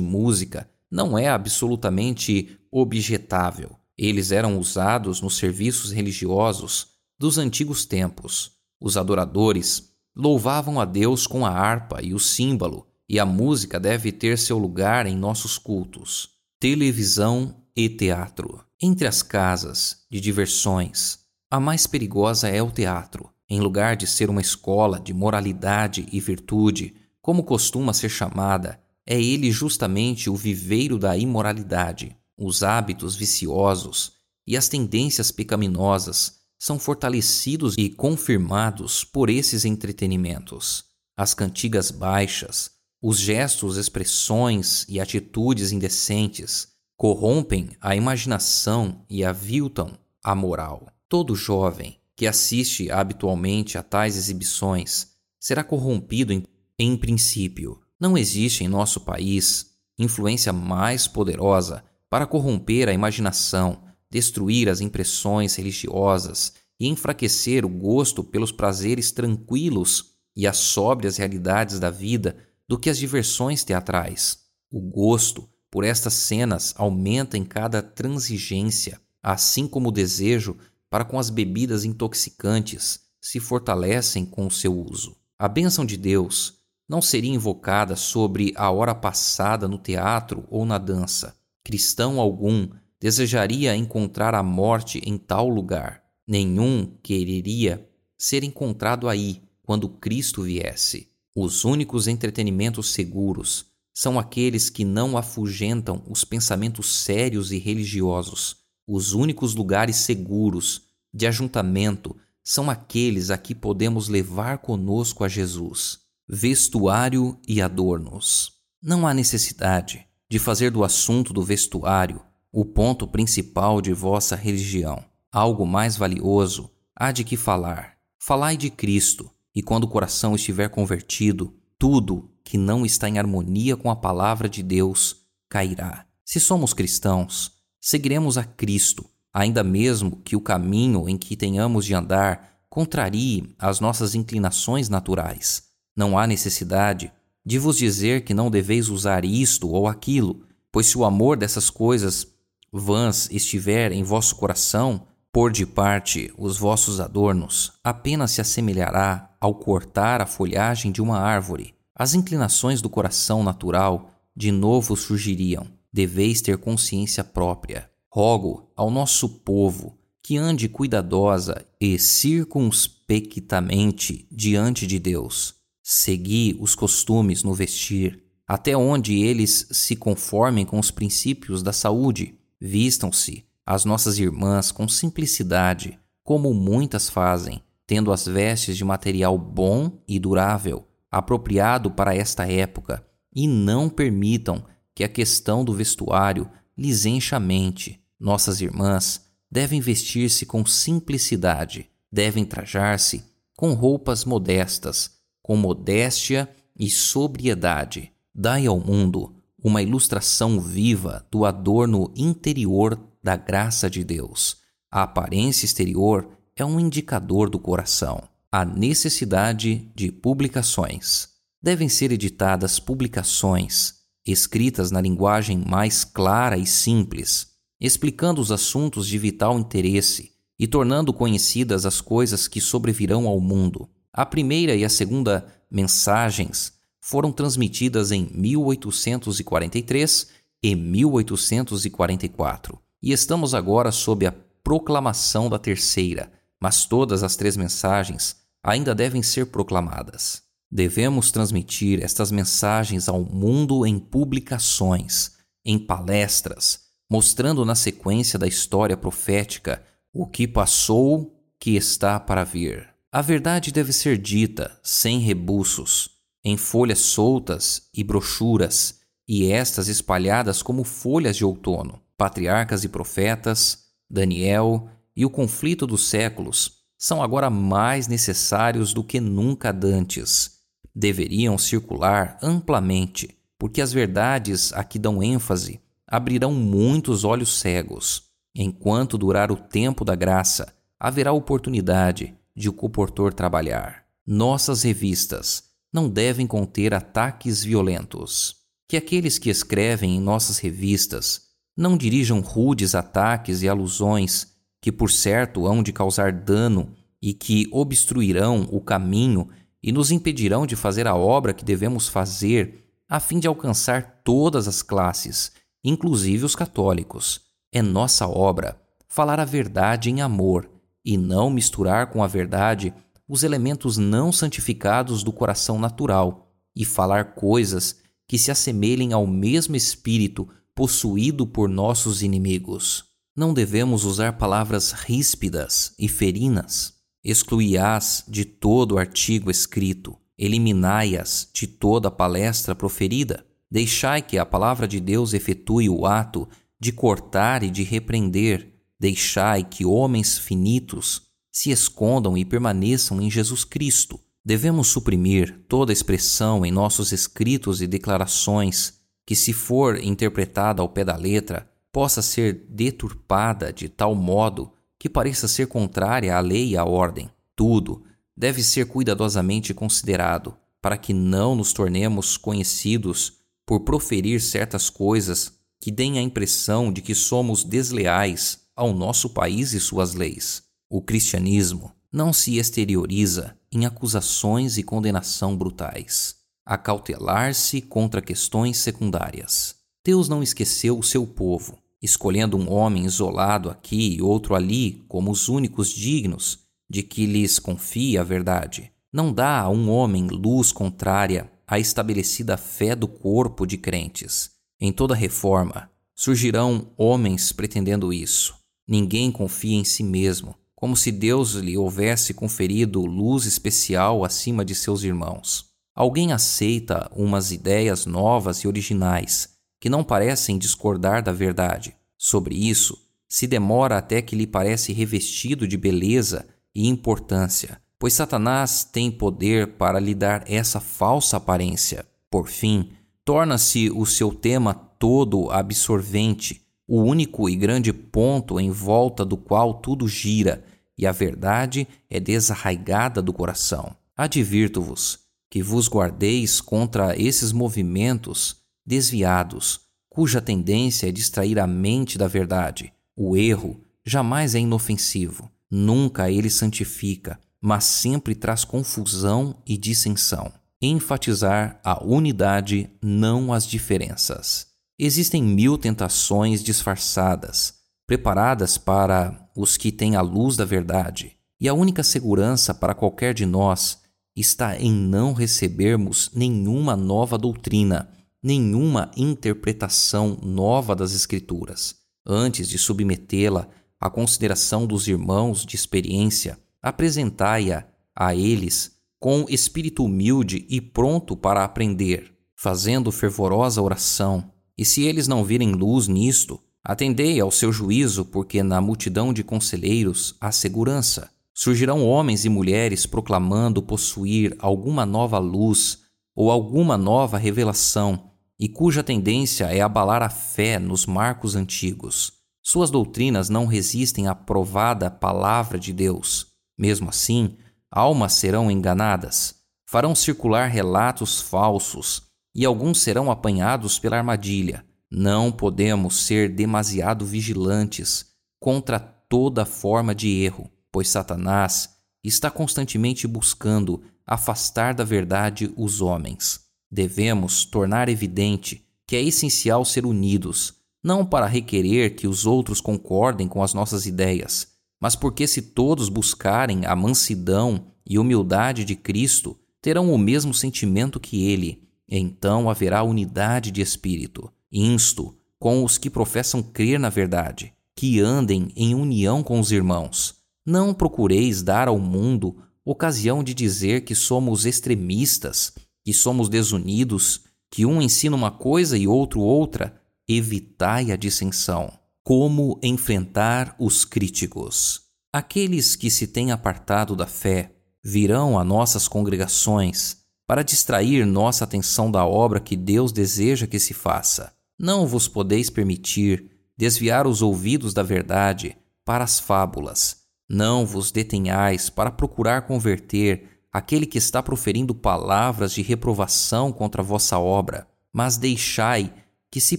música 0.00 0.70
não 0.88 1.18
é 1.18 1.28
absolutamente 1.28 2.56
objetável. 2.70 3.76
Eles 3.98 4.30
eram 4.30 4.58
usados 4.58 5.20
nos 5.20 5.36
serviços 5.36 5.90
religiosos 5.90 6.88
dos 7.18 7.38
antigos 7.38 7.84
tempos. 7.84 8.52
Os 8.80 8.96
adoradores 8.96 9.90
louvavam 10.14 10.80
a 10.80 10.84
Deus 10.84 11.26
com 11.26 11.46
a 11.46 11.50
harpa 11.50 12.02
e 12.02 12.12
o 12.12 12.18
símbolo, 12.18 12.86
e 13.08 13.18
a 13.18 13.24
música 13.24 13.78
deve 13.78 14.12
ter 14.12 14.36
seu 14.36 14.58
lugar 14.58 15.06
em 15.06 15.16
nossos 15.16 15.56
cultos. 15.56 16.30
Televisão 16.58 17.54
e 17.74 17.88
teatro. 17.88 18.64
Entre 18.80 19.06
as 19.06 19.22
casas 19.22 20.04
de 20.10 20.20
diversões, 20.20 21.20
a 21.50 21.60
mais 21.60 21.86
perigosa 21.86 22.48
é 22.48 22.62
o 22.62 22.70
teatro. 22.70 23.30
Em 23.48 23.60
lugar 23.60 23.96
de 23.96 24.06
ser 24.06 24.28
uma 24.28 24.40
escola 24.40 24.98
de 24.98 25.14
moralidade 25.14 26.06
e 26.10 26.18
virtude, 26.18 26.94
como 27.22 27.44
costuma 27.44 27.92
ser 27.92 28.08
chamada, 28.08 28.80
é 29.06 29.20
ele 29.20 29.52
justamente 29.52 30.28
o 30.28 30.34
viveiro 30.34 30.98
da 30.98 31.16
imoralidade. 31.16 32.16
Os 32.38 32.62
hábitos 32.62 33.16
viciosos 33.16 34.12
e 34.46 34.56
as 34.56 34.68
tendências 34.68 35.30
pecaminosas 35.30 36.36
são 36.58 36.78
fortalecidos 36.78 37.74
e 37.76 37.88
confirmados 37.90 39.04
por 39.04 39.28
esses 39.28 39.64
entretenimentos. 39.64 40.84
As 41.16 41.34
cantigas 41.34 41.90
baixas, 41.90 42.70
os 43.02 43.18
gestos, 43.18 43.76
expressões 43.76 44.84
e 44.88 45.00
atitudes 45.00 45.72
indecentes 45.72 46.68
corrompem 46.96 47.70
a 47.80 47.94
imaginação 47.94 49.04
e 49.08 49.24
aviltam 49.24 49.98
a 50.22 50.34
moral. 50.34 50.88
Todo 51.08 51.34
jovem 51.34 51.98
que 52.16 52.26
assiste 52.26 52.90
habitualmente 52.90 53.76
a 53.76 53.82
tais 53.82 54.16
exibições 54.16 55.08
será 55.38 55.62
corrompido 55.62 56.32
em, 56.32 56.42
em 56.78 56.96
princípio. 56.96 57.80
Não 58.00 58.16
existe 58.16 58.64
em 58.64 58.68
nosso 58.68 59.00
país 59.00 59.74
influência 59.98 60.52
mais 60.52 61.06
poderosa 61.06 61.84
para 62.16 62.26
corromper 62.26 62.88
a 62.88 62.94
imaginação 62.94 63.82
destruir 64.10 64.70
as 64.70 64.80
impressões 64.80 65.54
religiosas 65.54 66.54
e 66.80 66.88
enfraquecer 66.88 67.62
o 67.62 67.68
gosto 67.68 68.24
pelos 68.24 68.50
prazeres 68.50 69.12
tranquilos 69.12 70.14
e 70.34 70.46
as 70.46 70.56
sóbrias 70.56 71.18
realidades 71.18 71.78
da 71.78 71.90
vida 71.90 72.34
do 72.66 72.78
que 72.78 72.88
as 72.88 72.96
diversões 72.96 73.64
teatrais. 73.64 74.38
O 74.72 74.80
gosto 74.80 75.46
por 75.70 75.84
estas 75.84 76.14
cenas 76.14 76.72
aumenta 76.78 77.36
em 77.36 77.44
cada 77.44 77.82
transigência, 77.82 78.98
assim 79.22 79.68
como 79.68 79.90
o 79.90 79.92
desejo 79.92 80.56
para 80.88 81.04
com 81.04 81.18
as 81.18 81.28
bebidas 81.28 81.84
intoxicantes 81.84 83.00
se 83.20 83.38
fortalecem 83.38 84.24
com 84.24 84.46
o 84.46 84.50
seu 84.50 84.74
uso. 84.74 85.14
A 85.38 85.46
bênção 85.46 85.84
de 85.84 85.98
Deus 85.98 86.54
não 86.88 87.02
seria 87.02 87.34
invocada 87.34 87.94
sobre 87.94 88.54
a 88.56 88.70
hora 88.70 88.94
passada 88.94 89.68
no 89.68 89.76
teatro 89.76 90.46
ou 90.48 90.64
na 90.64 90.78
dança. 90.78 91.36
Cristão 91.66 92.20
algum 92.20 92.68
desejaria 93.00 93.74
encontrar 93.74 94.36
a 94.36 94.42
morte 94.44 95.02
em 95.04 95.18
tal 95.18 95.48
lugar. 95.48 96.00
Nenhum 96.24 96.96
quereria 97.02 97.90
ser 98.16 98.44
encontrado 98.44 99.08
aí 99.08 99.42
quando 99.64 99.88
Cristo 99.88 100.42
viesse. 100.42 101.08
Os 101.34 101.64
únicos 101.64 102.06
entretenimentos 102.06 102.92
seguros 102.92 103.66
são 103.92 104.16
aqueles 104.16 104.70
que 104.70 104.84
não 104.84 105.18
afugentam 105.18 106.04
os 106.08 106.22
pensamentos 106.22 107.00
sérios 107.00 107.50
e 107.50 107.58
religiosos. 107.58 108.58
Os 108.86 109.12
únicos 109.12 109.56
lugares 109.56 109.96
seguros 109.96 110.82
de 111.12 111.26
ajuntamento 111.26 112.16
são 112.44 112.70
aqueles 112.70 113.28
a 113.28 113.36
que 113.36 113.56
podemos 113.56 114.06
levar 114.06 114.58
conosco 114.58 115.24
a 115.24 115.28
Jesus. 115.28 115.98
Vestuário 116.28 117.36
e 117.44 117.60
adornos. 117.60 118.52
Não 118.80 119.04
há 119.04 119.12
necessidade 119.12 120.05
de 120.28 120.38
fazer 120.38 120.70
do 120.70 120.82
assunto 120.82 121.32
do 121.32 121.42
vestuário 121.42 122.20
o 122.52 122.64
ponto 122.64 123.06
principal 123.06 123.80
de 123.80 123.92
vossa 123.92 124.34
religião. 124.34 125.04
Algo 125.30 125.66
mais 125.66 125.96
valioso 125.96 126.70
há 126.94 127.12
de 127.12 127.22
que 127.22 127.36
falar. 127.36 127.96
Falai 128.18 128.56
de 128.56 128.70
Cristo, 128.70 129.30
e 129.54 129.62
quando 129.62 129.84
o 129.84 129.88
coração 129.88 130.34
estiver 130.34 130.68
convertido, 130.68 131.54
tudo 131.78 132.30
que 132.42 132.56
não 132.56 132.86
está 132.86 133.08
em 133.08 133.18
harmonia 133.18 133.76
com 133.76 133.90
a 133.90 133.96
palavra 133.96 134.48
de 134.48 134.62
Deus 134.62 135.26
cairá. 135.48 136.06
Se 136.24 136.40
somos 136.40 136.72
cristãos, 136.72 137.52
seguiremos 137.80 138.38
a 138.38 138.44
Cristo, 138.44 139.04
ainda 139.32 139.62
mesmo 139.62 140.16
que 140.24 140.34
o 140.34 140.40
caminho 140.40 141.08
em 141.08 141.16
que 141.16 141.36
tenhamos 141.36 141.84
de 141.84 141.94
andar 141.94 142.58
contrarie 142.68 143.54
as 143.58 143.80
nossas 143.80 144.14
inclinações 144.14 144.88
naturais. 144.88 145.64
Não 145.94 146.18
há 146.18 146.26
necessidade 146.26 147.12
de 147.46 147.58
vos 147.60 147.78
dizer 147.78 148.24
que 148.24 148.34
não 148.34 148.50
deveis 148.50 148.88
usar 148.88 149.24
isto 149.24 149.70
ou 149.70 149.86
aquilo, 149.86 150.40
pois 150.72 150.88
se 150.88 150.98
o 150.98 151.04
amor 151.04 151.36
dessas 151.36 151.70
coisas 151.70 152.26
vãs 152.72 153.30
estiver 153.30 153.92
em 153.92 154.02
vosso 154.02 154.34
coração, 154.34 155.06
por 155.32 155.52
de 155.52 155.64
parte 155.64 156.34
os 156.36 156.58
vossos 156.58 156.98
adornos, 156.98 157.74
apenas 157.84 158.32
se 158.32 158.40
assemelhará 158.40 159.30
ao 159.40 159.54
cortar 159.54 160.20
a 160.20 160.26
folhagem 160.26 160.90
de 160.90 161.00
uma 161.00 161.20
árvore. 161.20 161.72
As 161.94 162.14
inclinações 162.14 162.82
do 162.82 162.90
coração 162.90 163.44
natural 163.44 164.10
de 164.34 164.50
novo 164.50 164.96
surgiriam. 164.96 165.68
Deveis 165.92 166.40
ter 166.42 166.58
consciência 166.58 167.22
própria. 167.22 167.88
Rogo 168.10 168.68
ao 168.74 168.90
nosso 168.90 169.28
povo 169.28 169.96
que 170.22 170.36
ande 170.36 170.68
cuidadosa 170.68 171.64
e 171.80 171.96
circunspectamente 171.98 174.26
diante 174.32 174.84
de 174.84 174.98
Deus. 174.98 175.54
Segui 175.88 176.56
os 176.58 176.74
costumes 176.74 177.44
no 177.44 177.54
vestir, 177.54 178.20
até 178.44 178.76
onde 178.76 179.22
eles 179.22 179.68
se 179.70 179.94
conformem 179.94 180.66
com 180.66 180.80
os 180.80 180.90
princípios 180.90 181.62
da 181.62 181.72
saúde 181.72 182.36
Vistam-se 182.60 183.44
as 183.64 183.84
nossas 183.84 184.18
irmãs 184.18 184.72
com 184.72 184.88
simplicidade, 184.88 185.96
como 186.24 186.52
muitas 186.52 187.08
fazem, 187.08 187.62
tendo 187.86 188.10
as 188.10 188.26
vestes 188.26 188.76
de 188.76 188.84
material 188.84 189.38
bom 189.38 190.02
e 190.08 190.18
durável, 190.18 190.88
apropriado 191.08 191.88
para 191.88 192.16
esta 192.16 192.50
época, 192.50 193.06
e 193.32 193.46
não 193.46 193.88
permitam 193.88 194.64
que 194.92 195.04
a 195.04 195.08
questão 195.08 195.64
do 195.64 195.72
vestuário 195.72 196.50
lhes 196.76 197.06
encha 197.06 197.36
a 197.36 197.40
mente. 197.40 198.02
Nossas 198.18 198.60
irmãs 198.60 199.24
devem 199.48 199.80
vestir-se 199.80 200.46
com 200.46 200.66
simplicidade, 200.66 201.88
devem 202.10 202.44
trajar-se 202.44 203.22
com 203.56 203.72
roupas 203.72 204.24
modestas, 204.24 205.15
com 205.46 205.56
modéstia 205.56 206.50
e 206.76 206.90
sobriedade. 206.90 208.10
Dai 208.34 208.66
ao 208.66 208.80
mundo 208.80 209.32
uma 209.62 209.80
ilustração 209.80 210.60
viva 210.60 211.24
do 211.30 211.44
adorno 211.44 212.12
interior 212.16 212.98
da 213.22 213.36
graça 213.36 213.88
de 213.88 214.02
Deus. 214.02 214.56
A 214.90 215.04
aparência 215.04 215.64
exterior 215.64 216.28
é 216.56 216.64
um 216.64 216.80
indicador 216.80 217.48
do 217.48 217.60
coração. 217.60 218.24
A 218.50 218.64
necessidade 218.64 219.88
de 219.94 220.10
publicações. 220.10 221.28
Devem 221.62 221.88
ser 221.88 222.10
editadas 222.10 222.80
publicações 222.80 223.94
escritas 224.26 224.90
na 224.90 225.00
linguagem 225.00 225.62
mais 225.64 226.02
clara 226.02 226.58
e 226.58 226.66
simples, 226.66 227.52
explicando 227.80 228.40
os 228.40 228.50
assuntos 228.50 229.06
de 229.06 229.16
vital 229.16 229.56
interesse 229.56 230.32
e 230.58 230.66
tornando 230.66 231.12
conhecidas 231.12 231.86
as 231.86 232.00
coisas 232.00 232.48
que 232.48 232.60
sobrevirão 232.60 233.28
ao 233.28 233.40
mundo. 233.40 233.88
A 234.16 234.24
primeira 234.24 234.74
e 234.74 234.82
a 234.82 234.88
segunda 234.88 235.46
mensagens 235.70 236.72
foram 236.98 237.30
transmitidas 237.30 238.10
em 238.10 238.30
1843 238.32 240.28
e 240.62 240.74
1844, 240.74 242.78
e 243.02 243.12
estamos 243.12 243.54
agora 243.54 243.92
sob 243.92 244.26
a 244.26 244.34
proclamação 244.64 245.50
da 245.50 245.58
terceira, 245.58 246.32
mas 246.58 246.86
todas 246.86 247.22
as 247.22 247.36
três 247.36 247.58
mensagens 247.58 248.36
ainda 248.62 248.94
devem 248.94 249.22
ser 249.22 249.48
proclamadas. 249.48 250.40
Devemos 250.72 251.30
transmitir 251.30 252.02
estas 252.02 252.32
mensagens 252.32 253.10
ao 253.10 253.22
mundo 253.22 253.84
em 253.84 253.98
publicações, 253.98 255.32
em 255.62 255.78
palestras, 255.78 256.86
mostrando 257.08 257.62
na 257.66 257.74
sequência 257.74 258.38
da 258.38 258.48
história 258.48 258.96
profética 258.96 259.82
o 260.10 260.26
que 260.26 260.48
passou, 260.48 261.38
que 261.60 261.76
está 261.76 262.18
para 262.18 262.44
vir. 262.44 262.95
A 263.12 263.22
verdade 263.22 263.70
deve 263.70 263.92
ser 263.92 264.18
dita 264.18 264.78
sem 264.82 265.20
rebuços, 265.20 266.10
em 266.44 266.56
folhas 266.56 266.98
soltas 266.98 267.88
e 267.94 268.02
brochuras, 268.02 269.00
e 269.28 269.50
estas 269.50 269.88
espalhadas 269.88 270.62
como 270.62 270.84
folhas 270.84 271.36
de 271.36 271.44
outono. 271.44 272.00
Patriarcas 272.16 272.84
e 272.84 272.88
profetas, 272.88 273.84
Daniel 274.10 274.88
e 275.14 275.24
o 275.24 275.30
conflito 275.30 275.86
dos 275.86 276.08
séculos 276.08 276.78
são 276.98 277.22
agora 277.22 277.48
mais 277.48 278.08
necessários 278.08 278.92
do 278.92 279.04
que 279.04 279.20
nunca 279.20 279.72
dantes. 279.72 280.58
Deveriam 280.94 281.56
circular 281.58 282.38
amplamente, 282.42 283.36
porque 283.58 283.80
as 283.80 283.92
verdades 283.92 284.72
a 284.72 284.82
que 284.82 284.98
dão 284.98 285.22
ênfase 285.22 285.80
abrirão 286.06 286.52
muitos 286.52 287.24
olhos 287.24 287.58
cegos. 287.60 288.24
Enquanto 288.54 289.18
durar 289.18 289.52
o 289.52 289.56
tempo 289.56 290.04
da 290.04 290.14
graça, 290.14 290.72
haverá 290.98 291.32
oportunidade 291.32 292.34
de 292.56 292.68
o 292.68 292.72
comportor 292.72 293.34
trabalhar. 293.34 294.06
Nossas 294.26 294.82
revistas 294.82 295.64
não 295.92 296.08
devem 296.08 296.46
conter 296.46 296.94
ataques 296.94 297.62
violentos. 297.62 298.56
Que 298.88 298.96
aqueles 298.96 299.38
que 299.38 299.50
escrevem 299.50 300.16
em 300.16 300.20
nossas 300.20 300.58
revistas 300.58 301.42
não 301.76 301.96
dirijam 301.96 302.40
rudes 302.40 302.94
ataques 302.94 303.62
e 303.62 303.68
alusões 303.68 304.54
que, 304.80 304.90
por 304.90 305.10
certo, 305.10 305.66
hão 305.66 305.82
de 305.82 305.92
causar 305.92 306.32
dano 306.32 306.92
e 307.20 307.34
que 307.34 307.68
obstruirão 307.72 308.68
o 308.70 308.80
caminho 308.80 309.48
e 309.82 309.92
nos 309.92 310.10
impedirão 310.10 310.66
de 310.66 310.76
fazer 310.76 311.06
a 311.06 311.14
obra 311.14 311.52
que 311.52 311.64
devemos 311.64 312.08
fazer 312.08 312.84
a 313.08 313.20
fim 313.20 313.38
de 313.38 313.46
alcançar 313.46 314.22
todas 314.24 314.66
as 314.66 314.82
classes, 314.82 315.52
inclusive 315.84 316.44
os 316.44 316.56
católicos. 316.56 317.40
É 317.72 317.82
nossa 317.82 318.26
obra 318.26 318.80
falar 319.08 319.38
a 319.38 319.44
verdade 319.44 320.10
em 320.10 320.20
amor 320.20 320.68
e 321.06 321.16
não 321.16 321.48
misturar 321.48 322.08
com 322.08 322.24
a 322.24 322.26
verdade 322.26 322.92
os 323.28 323.44
elementos 323.44 323.96
não 323.96 324.32
santificados 324.32 325.22
do 325.22 325.32
coração 325.32 325.78
natural 325.78 326.52
e 326.74 326.84
falar 326.84 327.34
coisas 327.34 328.00
que 328.26 328.36
se 328.36 328.50
assemelhem 328.50 329.12
ao 329.12 329.24
mesmo 329.24 329.76
espírito 329.76 330.48
possuído 330.74 331.46
por 331.46 331.68
nossos 331.68 332.22
inimigos. 332.22 333.04
Não 333.36 333.54
devemos 333.54 334.04
usar 334.04 334.32
palavras 334.32 334.90
ríspidas 334.90 335.94
e 335.98 336.08
ferinas. 336.08 336.94
Excluí-as 337.22 338.24
de 338.28 338.44
todo 338.44 338.92
o 338.92 338.98
artigo 338.98 339.50
escrito, 339.50 340.16
eliminai-as 340.36 341.48
de 341.52 341.66
toda 341.66 342.08
a 342.08 342.10
palestra 342.10 342.74
proferida. 342.74 343.46
Deixai 343.70 344.22
que 344.22 344.38
a 344.38 344.46
palavra 344.46 344.86
de 344.86 345.00
Deus 345.00 345.34
efetue 345.34 345.88
o 345.88 346.06
ato 346.06 346.48
de 346.80 346.92
cortar 346.92 347.62
e 347.62 347.70
de 347.70 347.82
repreender. 347.82 348.75
Deixai 348.98 349.62
que 349.64 349.84
homens 349.84 350.38
finitos 350.38 351.22
se 351.52 351.70
escondam 351.70 352.36
e 352.36 352.44
permaneçam 352.44 353.20
em 353.20 353.30
Jesus 353.30 353.64
Cristo. 353.64 354.20
Devemos 354.44 354.88
suprimir 354.88 355.64
toda 355.68 355.92
expressão 355.92 356.64
em 356.64 356.70
nossos 356.70 357.12
escritos 357.12 357.82
e 357.82 357.86
declarações 357.86 359.00
que, 359.26 359.34
se 359.34 359.52
for 359.52 359.98
interpretada 360.02 360.80
ao 360.80 360.88
pé 360.88 361.04
da 361.04 361.16
letra, 361.16 361.68
possa 361.90 362.22
ser 362.22 362.66
deturpada 362.68 363.72
de 363.72 363.88
tal 363.88 364.14
modo 364.14 364.72
que 364.98 365.08
pareça 365.08 365.48
ser 365.48 365.66
contrária 365.66 366.36
à 366.36 366.40
lei 366.40 366.70
e 366.70 366.76
à 366.76 366.84
ordem. 366.84 367.30
Tudo 367.54 368.04
deve 368.36 368.62
ser 368.62 368.86
cuidadosamente 368.86 369.72
considerado 369.72 370.56
para 370.80 370.96
que 370.96 371.12
não 371.12 371.56
nos 371.56 371.72
tornemos 371.72 372.36
conhecidos 372.36 373.38
por 373.64 373.80
proferir 373.80 374.40
certas 374.40 374.88
coisas 374.88 375.54
que 375.80 375.90
deem 375.90 376.18
a 376.18 376.22
impressão 376.22 376.92
de 376.92 377.00
que 377.00 377.14
somos 377.14 377.64
desleais 377.64 378.65
ao 378.76 378.92
nosso 378.92 379.30
país 379.30 379.72
e 379.72 379.80
suas 379.80 380.14
leis. 380.14 380.62
O 380.88 381.00
cristianismo 381.00 381.90
não 382.12 382.32
se 382.32 382.58
exterioriza 382.58 383.56
em 383.72 383.86
acusações 383.86 384.76
e 384.76 384.82
condenação 384.82 385.56
brutais, 385.56 386.36
a 386.64 386.78
cautelar-se 386.78 387.80
contra 387.80 388.22
questões 388.22 388.76
secundárias. 388.76 389.74
Deus 390.04 390.28
não 390.28 390.42
esqueceu 390.42 390.98
o 390.98 391.02
seu 391.02 391.26
povo, 391.26 391.78
escolhendo 392.00 392.56
um 392.56 392.70
homem 392.70 393.04
isolado 393.04 393.68
aqui 393.68 394.16
e 394.16 394.22
outro 394.22 394.54
ali 394.54 395.04
como 395.08 395.30
os 395.30 395.48
únicos 395.48 395.90
dignos 395.90 396.60
de 396.88 397.02
que 397.02 397.26
lhes 397.26 397.58
confie 397.58 398.16
a 398.16 398.22
verdade. 398.22 398.92
Não 399.12 399.32
dá 399.32 399.60
a 399.60 399.68
um 399.68 399.90
homem 399.90 400.28
luz 400.28 400.70
contrária 400.70 401.50
à 401.66 401.78
estabelecida 401.78 402.56
fé 402.56 402.94
do 402.94 403.08
corpo 403.08 403.66
de 403.66 403.76
crentes. 403.76 404.50
Em 404.80 404.92
toda 404.92 405.14
reforma 405.14 405.90
surgirão 406.14 406.92
homens 406.96 407.52
pretendendo 407.52 408.12
isso. 408.12 408.55
Ninguém 408.88 409.32
confia 409.32 409.76
em 409.76 409.84
si 409.84 410.02
mesmo, 410.04 410.54
como 410.74 410.96
se 410.96 411.10
Deus 411.10 411.54
lhe 411.54 411.76
houvesse 411.76 412.32
conferido 412.32 413.04
luz 413.04 413.44
especial 413.46 414.24
acima 414.24 414.64
de 414.64 414.74
seus 414.74 415.02
irmãos. 415.02 415.66
Alguém 415.94 416.32
aceita 416.32 417.10
umas 417.16 417.50
ideias 417.50 418.06
novas 418.06 418.58
e 418.58 418.68
originais 418.68 419.56
que 419.80 419.88
não 419.88 420.04
parecem 420.04 420.58
discordar 420.58 421.22
da 421.22 421.32
verdade. 421.32 421.96
Sobre 422.16 422.54
isso, 422.54 422.96
se 423.28 423.46
demora 423.46 423.98
até 423.98 424.22
que 424.22 424.36
lhe 424.36 424.46
parece 424.46 424.92
revestido 424.92 425.66
de 425.66 425.76
beleza 425.76 426.46
e 426.74 426.86
importância, 426.86 427.80
pois 427.98 428.12
Satanás 428.12 428.84
tem 428.84 429.10
poder 429.10 429.74
para 429.76 429.98
lhe 429.98 430.14
dar 430.14 430.44
essa 430.46 430.80
falsa 430.80 431.36
aparência. 431.36 432.06
Por 432.30 432.48
fim, 432.48 432.90
torna-se 433.24 433.90
o 433.90 434.04
seu 434.04 434.32
tema 434.32 434.74
todo 434.74 435.50
absorvente 435.50 436.65
o 436.86 437.00
único 437.02 437.48
e 437.48 437.56
grande 437.56 437.92
ponto 437.92 438.60
em 438.60 438.70
volta 438.70 439.24
do 439.24 439.36
qual 439.36 439.74
tudo 439.74 440.06
gira, 440.06 440.64
e 440.96 441.06
a 441.06 441.12
verdade 441.12 441.86
é 442.08 442.18
desarraigada 442.18 443.20
do 443.20 443.32
coração. 443.32 443.94
Advirto-vos 444.16 445.18
que 445.50 445.62
vos 445.62 445.88
guardeis 445.88 446.60
contra 446.60 447.20
esses 447.20 447.52
movimentos 447.52 448.56
desviados, 448.84 449.80
cuja 450.08 450.40
tendência 450.40 451.08
é 451.08 451.12
distrair 451.12 451.58
a 451.58 451.66
mente 451.66 452.16
da 452.16 452.26
verdade. 452.26 452.92
O 453.16 453.36
erro 453.36 453.80
jamais 454.04 454.54
é 454.54 454.60
inofensivo, 454.60 455.50
nunca 455.70 456.30
ele 456.30 456.50
santifica, 456.50 457.38
mas 457.60 457.84
sempre 457.84 458.34
traz 458.34 458.64
confusão 458.64 459.56
e 459.66 459.76
dissensão. 459.76 460.52
Enfatizar 460.80 461.80
a 461.82 462.04
unidade, 462.04 462.90
não 463.02 463.52
as 463.52 463.66
diferenças. 463.66 464.65
Existem 464.98 465.42
mil 465.42 465.76
tentações 465.76 466.62
disfarçadas, 466.62 467.74
preparadas 468.06 468.78
para 468.78 469.46
os 469.54 469.76
que 469.76 469.92
têm 469.92 470.16
a 470.16 470.22
luz 470.22 470.56
da 470.56 470.64
verdade, 470.64 471.36
e 471.60 471.68
a 471.68 471.74
única 471.74 472.02
segurança 472.02 472.72
para 472.72 472.94
qualquer 472.94 473.34
de 473.34 473.44
nós 473.44 474.00
está 474.34 474.74
em 474.78 474.90
não 474.90 475.34
recebermos 475.34 476.30
nenhuma 476.34 476.96
nova 476.96 477.36
doutrina, 477.36 478.08
nenhuma 478.42 479.10
interpretação 479.14 480.38
nova 480.42 480.96
das 480.96 481.12
Escrituras. 481.12 481.96
Antes 482.26 482.66
de 482.66 482.78
submetê-la 482.78 483.68
à 484.00 484.08
consideração 484.08 484.86
dos 484.86 485.08
irmãos 485.08 485.66
de 485.66 485.76
experiência, 485.76 486.58
apresentai-a 486.80 487.86
a 488.14 488.34
eles 488.34 488.92
com 489.20 489.44
espírito 489.46 490.04
humilde 490.04 490.64
e 490.70 490.80
pronto 490.80 491.36
para 491.36 491.64
aprender, 491.64 492.32
fazendo 492.54 493.12
fervorosa 493.12 493.82
oração 493.82 494.55
e 494.78 494.84
se 494.84 495.02
eles 495.02 495.26
não 495.26 495.42
virem 495.42 495.72
luz 495.72 496.06
nisto, 496.06 496.60
atendei 496.84 497.40
ao 497.40 497.50
seu 497.50 497.72
juízo, 497.72 498.24
porque 498.24 498.62
na 498.62 498.80
multidão 498.80 499.32
de 499.32 499.42
conselheiros 499.42 500.36
há 500.40 500.52
segurança. 500.52 501.30
Surgirão 501.54 502.04
homens 502.04 502.44
e 502.44 502.50
mulheres 502.50 503.06
proclamando 503.06 503.82
possuir 503.82 504.54
alguma 504.58 505.06
nova 505.06 505.38
luz 505.38 506.00
ou 506.34 506.50
alguma 506.50 506.98
nova 506.98 507.38
revelação, 507.38 508.30
e 508.60 508.68
cuja 508.68 509.02
tendência 509.02 509.64
é 509.64 509.80
abalar 509.80 510.22
a 510.22 510.28
fé 510.28 510.78
nos 510.78 511.06
marcos 511.06 511.56
antigos. 511.56 512.32
Suas 512.62 512.90
doutrinas 512.90 513.48
não 513.48 513.64
resistem 513.64 514.28
à 514.28 514.34
provada 514.34 515.10
palavra 515.10 515.78
de 515.78 515.92
Deus. 515.92 516.48
Mesmo 516.76 517.08
assim, 517.08 517.56
almas 517.90 518.34
serão 518.34 518.70
enganadas, 518.70 519.54
farão 519.86 520.14
circular 520.14 520.66
relatos 520.66 521.40
falsos 521.40 522.25
e 522.56 522.64
alguns 522.64 523.02
serão 523.02 523.30
apanhados 523.30 523.98
pela 523.98 524.16
armadilha. 524.16 524.82
Não 525.10 525.52
podemos 525.52 526.24
ser 526.24 526.48
demasiado 526.48 527.26
vigilantes 527.26 528.24
contra 528.58 528.98
toda 528.98 529.66
forma 529.66 530.14
de 530.14 530.42
erro, 530.42 530.70
pois 530.90 531.10
Satanás 531.10 531.90
está 532.24 532.50
constantemente 532.50 533.26
buscando 533.26 534.02
afastar 534.26 534.94
da 534.94 535.04
verdade 535.04 535.70
os 535.76 536.00
homens. 536.00 536.60
Devemos 536.90 537.66
tornar 537.66 538.08
evidente 538.08 538.86
que 539.06 539.16
é 539.16 539.22
essencial 539.22 539.84
ser 539.84 540.06
unidos, 540.06 540.72
não 541.04 541.26
para 541.26 541.46
requerer 541.46 542.16
que 542.16 542.26
os 542.26 542.46
outros 542.46 542.80
concordem 542.80 543.46
com 543.46 543.62
as 543.62 543.74
nossas 543.74 544.06
ideias, 544.06 544.68
mas 544.98 545.14
porque 545.14 545.46
se 545.46 545.60
todos 545.60 546.08
buscarem 546.08 546.86
a 546.86 546.96
mansidão 546.96 547.88
e 548.04 548.18
humildade 548.18 548.82
de 548.82 548.96
Cristo, 548.96 549.58
terão 549.82 550.10
o 550.10 550.16
mesmo 550.16 550.54
sentimento 550.54 551.20
que 551.20 551.44
ele 551.44 551.85
então 552.08 552.68
haverá 552.68 553.02
unidade 553.02 553.70
de 553.70 553.80
espírito. 553.80 554.50
Insto 554.70 555.36
com 555.58 555.84
os 555.84 555.98
que 555.98 556.10
professam 556.10 556.62
crer 556.62 556.98
na 556.98 557.08
verdade 557.08 557.72
que 557.96 558.20
andem 558.20 558.70
em 558.76 558.94
união 558.94 559.42
com 559.42 559.58
os 559.58 559.72
irmãos. 559.72 560.34
Não 560.64 560.92
procureis 560.92 561.62
dar 561.62 561.88
ao 561.88 561.98
mundo 561.98 562.62
ocasião 562.84 563.42
de 563.42 563.54
dizer 563.54 564.02
que 564.02 564.14
somos 564.14 564.66
extremistas, 564.66 565.72
que 566.04 566.12
somos 566.12 566.50
desunidos, 566.50 567.40
que 567.70 567.86
um 567.86 568.02
ensina 568.02 568.36
uma 568.36 568.50
coisa 568.50 568.98
e 568.98 569.08
outro 569.08 569.40
outra. 569.40 569.98
Evitai 570.28 571.10
a 571.10 571.16
dissensão. 571.16 571.90
Como 572.22 572.78
enfrentar 572.82 573.74
os 573.78 574.04
críticos? 574.04 575.02
Aqueles 575.32 575.96
que 575.96 576.10
se 576.10 576.26
têm 576.26 576.52
apartado 576.52 577.16
da 577.16 577.26
fé 577.26 577.72
virão 578.04 578.58
a 578.58 578.64
nossas 578.64 579.08
congregações 579.08 580.18
para 580.46 580.62
distrair 580.62 581.26
nossa 581.26 581.64
atenção 581.64 582.10
da 582.10 582.24
obra 582.24 582.60
que 582.60 582.76
Deus 582.76 583.12
deseja 583.12 583.66
que 583.66 583.78
se 583.78 583.92
faça. 583.92 584.52
Não 584.78 585.06
vos 585.06 585.26
podeis 585.26 585.68
permitir 585.68 586.50
desviar 586.76 587.26
os 587.26 587.42
ouvidos 587.42 587.92
da 587.92 588.02
verdade 588.02 588.76
para 589.04 589.24
as 589.24 589.40
fábulas. 589.40 590.24
Não 590.48 590.86
vos 590.86 591.10
detenhais 591.10 591.90
para 591.90 592.10
procurar 592.10 592.62
converter 592.62 593.60
aquele 593.72 594.06
que 594.06 594.18
está 594.18 594.42
proferindo 594.42 594.94
palavras 594.94 595.72
de 595.72 595.82
reprovação 595.82 596.72
contra 596.72 597.02
vossa 597.02 597.38
obra, 597.38 597.88
mas 598.12 598.36
deixai 598.36 599.12
que 599.50 599.60
se 599.60 599.78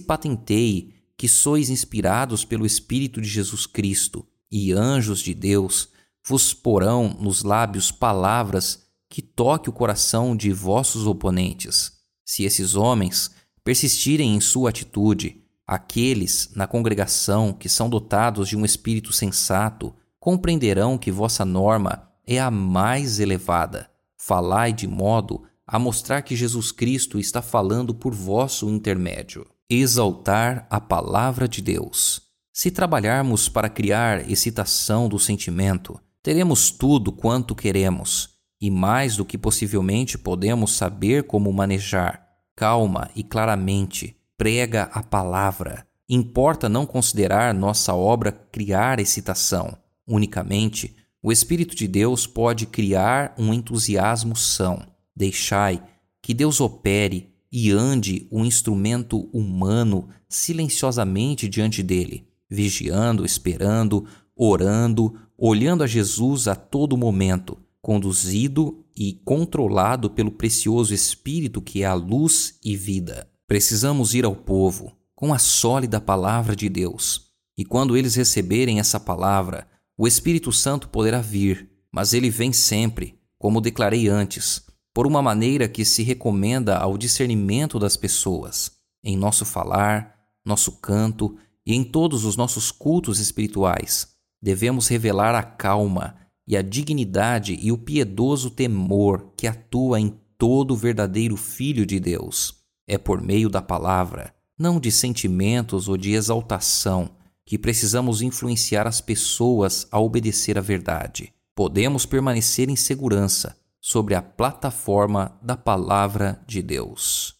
patenteie 0.00 0.94
que 1.16 1.28
sois 1.28 1.70
inspirados 1.70 2.44
pelo 2.44 2.66
Espírito 2.66 3.20
de 3.20 3.28
Jesus 3.28 3.66
Cristo, 3.66 4.26
e 4.50 4.72
anjos 4.72 5.20
de 5.20 5.34
Deus 5.34 5.88
vos 6.26 6.54
porão 6.54 7.16
nos 7.18 7.42
lábios 7.42 7.90
palavras 7.90 8.87
que 9.08 9.22
toque 9.22 9.68
o 9.68 9.72
coração 9.72 10.36
de 10.36 10.52
vossos 10.52 11.06
oponentes. 11.06 11.92
Se 12.24 12.44
esses 12.44 12.74
homens 12.74 13.30
persistirem 13.64 14.34
em 14.34 14.40
sua 14.40 14.70
atitude, 14.70 15.42
Aqueles 15.68 16.48
na 16.56 16.66
congregação 16.66 17.52
que 17.52 17.68
são 17.68 17.90
dotados 17.90 18.48
de 18.48 18.56
um 18.56 18.64
espírito 18.64 19.12
sensato 19.12 19.94
compreenderão 20.18 20.96
que 20.96 21.10
vossa 21.10 21.44
norma 21.44 22.10
é 22.26 22.40
a 22.40 22.50
mais 22.50 23.20
elevada. 23.20 23.90
Falai 24.16 24.72
de 24.72 24.88
modo 24.88 25.42
a 25.66 25.78
mostrar 25.78 26.22
que 26.22 26.34
Jesus 26.34 26.72
Cristo 26.72 27.18
está 27.18 27.42
falando 27.42 27.94
por 27.94 28.14
vosso 28.14 28.66
intermédio. 28.70 29.46
Exaltar 29.68 30.66
a 30.70 30.80
palavra 30.80 31.46
de 31.46 31.60
Deus. 31.60 32.22
Se 32.50 32.70
trabalharmos 32.70 33.46
para 33.46 33.68
criar 33.68 34.28
excitação 34.30 35.06
do 35.06 35.18
sentimento, 35.18 36.00
teremos 36.22 36.70
tudo 36.70 37.12
quanto 37.12 37.54
queremos 37.54 38.37
e 38.60 38.70
mais 38.70 39.16
do 39.16 39.24
que 39.24 39.38
possivelmente 39.38 40.18
podemos 40.18 40.72
saber 40.72 41.24
como 41.24 41.52
manejar, 41.52 42.26
calma 42.56 43.10
e 43.14 43.22
claramente 43.22 44.16
prega 44.36 44.84
a 44.92 45.02
palavra. 45.02 45.86
Importa 46.08 46.68
não 46.68 46.86
considerar 46.86 47.52
nossa 47.52 47.94
obra 47.94 48.32
criar 48.32 48.98
excitação. 48.98 49.76
Unicamente, 50.06 50.96
o 51.22 51.30
Espírito 51.30 51.76
de 51.76 51.86
Deus 51.86 52.26
pode 52.26 52.66
criar 52.66 53.34
um 53.38 53.52
entusiasmo 53.52 54.34
são. 54.34 54.80
Deixai 55.14 55.82
que 56.22 56.32
Deus 56.32 56.60
opere 56.60 57.34
e 57.50 57.70
ande 57.70 58.26
o 58.30 58.40
um 58.40 58.44
instrumento 58.44 59.28
humano 59.32 60.08
silenciosamente 60.28 61.48
diante 61.48 61.82
dele, 61.82 62.28
vigiando, 62.48 63.24
esperando, 63.24 64.06
orando, 64.36 65.18
olhando 65.36 65.82
a 65.82 65.86
Jesus 65.86 66.46
a 66.46 66.54
todo 66.54 66.96
momento, 66.96 67.58
conduzido 67.88 68.84
e 68.94 69.14
controlado 69.24 70.10
pelo 70.10 70.30
precioso 70.30 70.92
Espírito 70.92 71.62
que 71.62 71.84
é 71.84 71.86
a 71.86 71.94
luz 71.94 72.58
e 72.62 72.76
vida. 72.76 73.26
Precisamos 73.46 74.12
ir 74.12 74.26
ao 74.26 74.36
povo 74.36 74.92
com 75.14 75.32
a 75.32 75.38
sólida 75.38 75.98
palavra 75.98 76.54
de 76.54 76.68
Deus. 76.68 77.30
E 77.56 77.64
quando 77.64 77.96
eles 77.96 78.14
receberem 78.14 78.78
essa 78.78 79.00
palavra, 79.00 79.66
o 79.96 80.06
Espírito 80.06 80.52
Santo 80.52 80.90
poderá 80.90 81.22
vir, 81.22 81.66
mas 81.90 82.12
ele 82.12 82.28
vem 82.28 82.52
sempre, 82.52 83.18
como 83.38 83.58
declarei 83.58 84.06
antes, 84.06 84.66
por 84.92 85.06
uma 85.06 85.22
maneira 85.22 85.66
que 85.66 85.82
se 85.82 86.02
recomenda 86.02 86.76
ao 86.76 86.98
discernimento 86.98 87.78
das 87.78 87.96
pessoas, 87.96 88.70
em 89.02 89.16
nosso 89.16 89.46
falar, 89.46 90.14
nosso 90.44 90.72
canto 90.72 91.38
e 91.64 91.74
em 91.74 91.82
todos 91.82 92.26
os 92.26 92.36
nossos 92.36 92.70
cultos 92.70 93.18
espirituais. 93.18 94.08
Devemos 94.42 94.88
revelar 94.88 95.34
a 95.34 95.42
calma 95.42 96.27
e 96.48 96.56
a 96.56 96.62
dignidade 96.62 97.58
e 97.60 97.70
o 97.70 97.76
piedoso 97.76 98.50
temor 98.50 99.34
que 99.36 99.46
atua 99.46 100.00
em 100.00 100.18
todo 100.38 100.74
verdadeiro 100.74 101.36
Filho 101.36 101.84
de 101.84 102.00
Deus. 102.00 102.54
É 102.86 102.96
por 102.96 103.20
meio 103.20 103.50
da 103.50 103.60
palavra, 103.60 104.34
não 104.58 104.80
de 104.80 104.90
sentimentos 104.90 105.88
ou 105.88 105.98
de 105.98 106.12
exaltação, 106.12 107.10
que 107.44 107.58
precisamos 107.58 108.22
influenciar 108.22 108.86
as 108.86 108.98
pessoas 108.98 109.86
a 109.92 110.00
obedecer 110.00 110.56
à 110.56 110.62
verdade. 110.62 111.34
Podemos 111.54 112.06
permanecer 112.06 112.70
em 112.70 112.76
segurança 112.76 113.54
sobre 113.78 114.14
a 114.14 114.22
plataforma 114.22 115.38
da 115.42 115.56
Palavra 115.56 116.42
de 116.46 116.62
Deus. 116.62 117.37